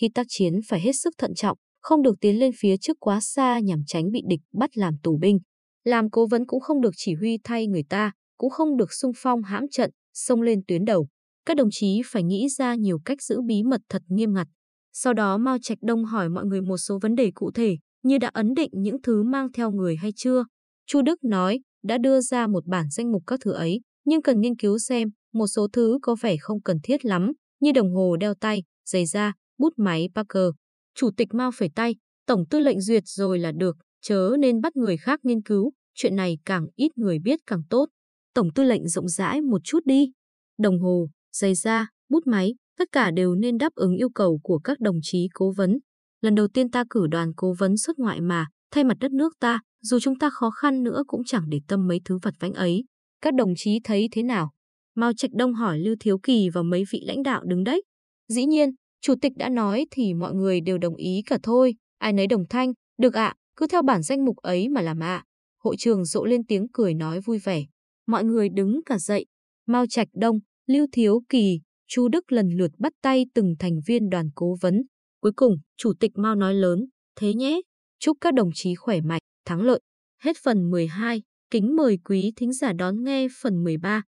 Khi 0.00 0.08
tác 0.14 0.26
chiến 0.28 0.52
phải 0.68 0.80
hết 0.80 0.92
sức 0.92 1.14
thận 1.18 1.34
trọng, 1.34 1.58
không 1.80 2.02
được 2.02 2.14
tiến 2.20 2.38
lên 2.38 2.50
phía 2.58 2.76
trước 2.76 2.96
quá 3.00 3.20
xa 3.20 3.58
nhằm 3.58 3.82
tránh 3.86 4.10
bị 4.10 4.22
địch 4.28 4.40
bắt 4.52 4.70
làm 4.74 4.94
tù 5.02 5.18
binh. 5.20 5.38
Làm 5.84 6.10
cố 6.10 6.26
vấn 6.26 6.46
cũng 6.46 6.60
không 6.60 6.80
được 6.80 6.94
chỉ 6.96 7.14
huy 7.14 7.38
thay 7.44 7.66
người 7.66 7.84
ta, 7.88 8.12
cũng 8.38 8.50
không 8.50 8.76
được 8.76 8.92
sung 8.92 9.12
phong 9.16 9.42
hãm 9.42 9.64
trận, 9.70 9.90
xông 10.14 10.42
lên 10.42 10.60
tuyến 10.68 10.84
đầu. 10.84 11.08
Các 11.46 11.56
đồng 11.56 11.68
chí 11.70 12.02
phải 12.06 12.22
nghĩ 12.22 12.48
ra 12.48 12.74
nhiều 12.74 12.98
cách 13.04 13.22
giữ 13.22 13.40
bí 13.46 13.62
mật 13.62 13.80
thật 13.88 14.02
nghiêm 14.08 14.34
ngặt. 14.34 14.46
Sau 14.92 15.14
đó 15.14 15.38
Mao 15.38 15.56
Trạch 15.62 15.78
Đông 15.80 16.04
hỏi 16.04 16.28
mọi 16.28 16.44
người 16.44 16.60
một 16.60 16.76
số 16.76 16.98
vấn 17.02 17.14
đề 17.14 17.30
cụ 17.34 17.50
thể, 17.54 17.76
như 18.02 18.18
đã 18.18 18.30
ấn 18.34 18.54
định 18.54 18.70
những 18.72 19.02
thứ 19.02 19.22
mang 19.22 19.52
theo 19.52 19.70
người 19.70 19.96
hay 19.96 20.12
chưa. 20.16 20.44
Chu 20.86 21.02
Đức 21.02 21.24
nói, 21.24 21.60
đã 21.82 21.98
đưa 21.98 22.20
ra 22.20 22.46
một 22.46 22.66
bản 22.66 22.86
danh 22.90 23.12
mục 23.12 23.22
các 23.26 23.40
thứ 23.44 23.52
ấy, 23.52 23.80
nhưng 24.04 24.22
cần 24.22 24.40
nghiên 24.40 24.56
cứu 24.56 24.78
xem, 24.78 25.08
một 25.32 25.46
số 25.46 25.68
thứ 25.72 25.98
có 26.02 26.16
vẻ 26.20 26.36
không 26.40 26.62
cần 26.62 26.76
thiết 26.82 27.04
lắm, 27.04 27.32
như 27.60 27.72
đồng 27.72 27.94
hồ 27.94 28.16
đeo 28.16 28.34
tay, 28.34 28.62
giày 28.86 29.06
da, 29.06 29.32
bút 29.58 29.72
máy 29.76 30.08
Parker. 30.14 30.48
Chủ 30.94 31.10
tịch 31.16 31.28
Mao 31.34 31.50
phải 31.54 31.70
tay, 31.74 31.94
tổng 32.26 32.44
tư 32.50 32.60
lệnh 32.60 32.80
duyệt 32.80 33.02
rồi 33.06 33.38
là 33.38 33.52
được, 33.52 33.76
chớ 34.02 34.36
nên 34.38 34.60
bắt 34.60 34.76
người 34.76 34.96
khác 34.96 35.20
nghiên 35.22 35.42
cứu, 35.42 35.72
chuyện 35.94 36.16
này 36.16 36.38
càng 36.44 36.66
ít 36.76 36.98
người 36.98 37.18
biết 37.18 37.40
càng 37.46 37.62
tốt. 37.70 37.86
Tổng 38.34 38.48
tư 38.54 38.62
lệnh 38.62 38.88
rộng 38.88 39.08
rãi 39.08 39.40
một 39.40 39.60
chút 39.64 39.80
đi. 39.84 40.12
Đồng 40.58 40.80
hồ, 40.80 41.08
giày 41.32 41.54
da, 41.54 41.88
bút 42.08 42.26
máy, 42.26 42.54
tất 42.78 42.88
cả 42.92 43.10
đều 43.10 43.34
nên 43.34 43.58
đáp 43.58 43.74
ứng 43.74 43.96
yêu 43.96 44.08
cầu 44.14 44.40
của 44.42 44.58
các 44.58 44.80
đồng 44.80 44.98
chí 45.02 45.28
cố 45.34 45.52
vấn. 45.56 45.78
Lần 46.20 46.34
đầu 46.34 46.48
tiên 46.48 46.70
ta 46.70 46.84
cử 46.90 47.06
đoàn 47.06 47.32
cố 47.36 47.54
vấn 47.58 47.76
xuất 47.76 47.98
ngoại 47.98 48.20
mà, 48.20 48.46
thay 48.70 48.84
mặt 48.84 48.96
đất 49.00 49.12
nước 49.12 49.32
ta, 49.40 49.60
dù 49.82 49.98
chúng 50.00 50.18
ta 50.18 50.30
khó 50.30 50.50
khăn 50.50 50.82
nữa 50.82 51.02
cũng 51.06 51.24
chẳng 51.24 51.44
để 51.48 51.60
tâm 51.68 51.88
mấy 51.88 52.00
thứ 52.04 52.18
vặt 52.22 52.34
vãnh 52.40 52.52
ấy. 52.52 52.84
Các 53.20 53.34
đồng 53.34 53.54
chí 53.56 53.80
thấy 53.84 54.08
thế 54.12 54.22
nào? 54.22 54.50
Mao 54.94 55.12
Trạch 55.12 55.30
Đông 55.34 55.54
hỏi 55.54 55.78
Lưu 55.78 55.96
Thiếu 56.00 56.18
Kỳ 56.22 56.48
và 56.48 56.62
mấy 56.62 56.84
vị 56.90 57.02
lãnh 57.06 57.22
đạo 57.22 57.42
đứng 57.44 57.64
đấy. 57.64 57.82
Dĩ 58.28 58.44
nhiên, 58.44 58.70
chủ 59.00 59.14
tịch 59.22 59.32
đã 59.36 59.48
nói 59.48 59.86
thì 59.90 60.14
mọi 60.14 60.34
người 60.34 60.60
đều 60.60 60.78
đồng 60.78 60.96
ý 60.96 61.22
cả 61.26 61.38
thôi, 61.42 61.74
ai 61.98 62.12
nấy 62.12 62.26
đồng 62.26 62.44
thanh, 62.50 62.72
được 62.98 63.14
ạ, 63.14 63.34
cứ 63.56 63.66
theo 63.66 63.82
bản 63.82 64.02
danh 64.02 64.24
mục 64.24 64.36
ấy 64.36 64.68
mà 64.68 64.80
làm 64.80 65.00
ạ. 65.00 65.24
Hội 65.58 65.76
trường 65.78 66.04
rộ 66.04 66.24
lên 66.24 66.46
tiếng 66.46 66.66
cười 66.72 66.94
nói 66.94 67.20
vui 67.20 67.38
vẻ. 67.38 67.64
Mọi 68.06 68.24
người 68.24 68.48
đứng 68.48 68.80
cả 68.86 68.98
dậy. 68.98 69.26
Mao 69.66 69.86
Trạch 69.86 70.08
Đông, 70.12 70.38
Lưu 70.66 70.86
Thiếu 70.92 71.22
Kỳ, 71.28 71.60
Chu 71.88 72.08
Đức 72.08 72.32
lần 72.32 72.48
lượt 72.56 72.70
bắt 72.78 72.92
tay 73.02 73.26
từng 73.34 73.54
thành 73.58 73.80
viên 73.86 74.10
đoàn 74.10 74.30
cố 74.34 74.56
vấn. 74.60 74.82
Cuối 75.20 75.32
cùng, 75.36 75.56
chủ 75.76 75.92
tịch 76.00 76.10
Mao 76.14 76.34
nói 76.34 76.54
lớn, 76.54 76.86
thế 77.16 77.34
nhé, 77.34 77.60
chúc 77.98 78.16
các 78.20 78.34
đồng 78.34 78.50
chí 78.54 78.74
khỏe 78.74 79.00
mạnh, 79.00 79.21
thắng 79.44 79.62
lợi. 79.62 79.80
Hết 80.22 80.36
phần 80.44 80.70
12, 80.70 81.22
kính 81.50 81.76
mời 81.76 81.98
quý 82.04 82.32
thính 82.36 82.52
giả 82.52 82.72
đón 82.72 83.04
nghe 83.04 83.28
phần 83.42 83.64
13. 83.64 84.02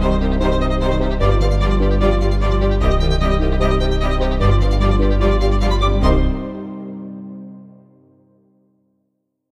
Thank 0.00 1.12
you. 1.12 1.17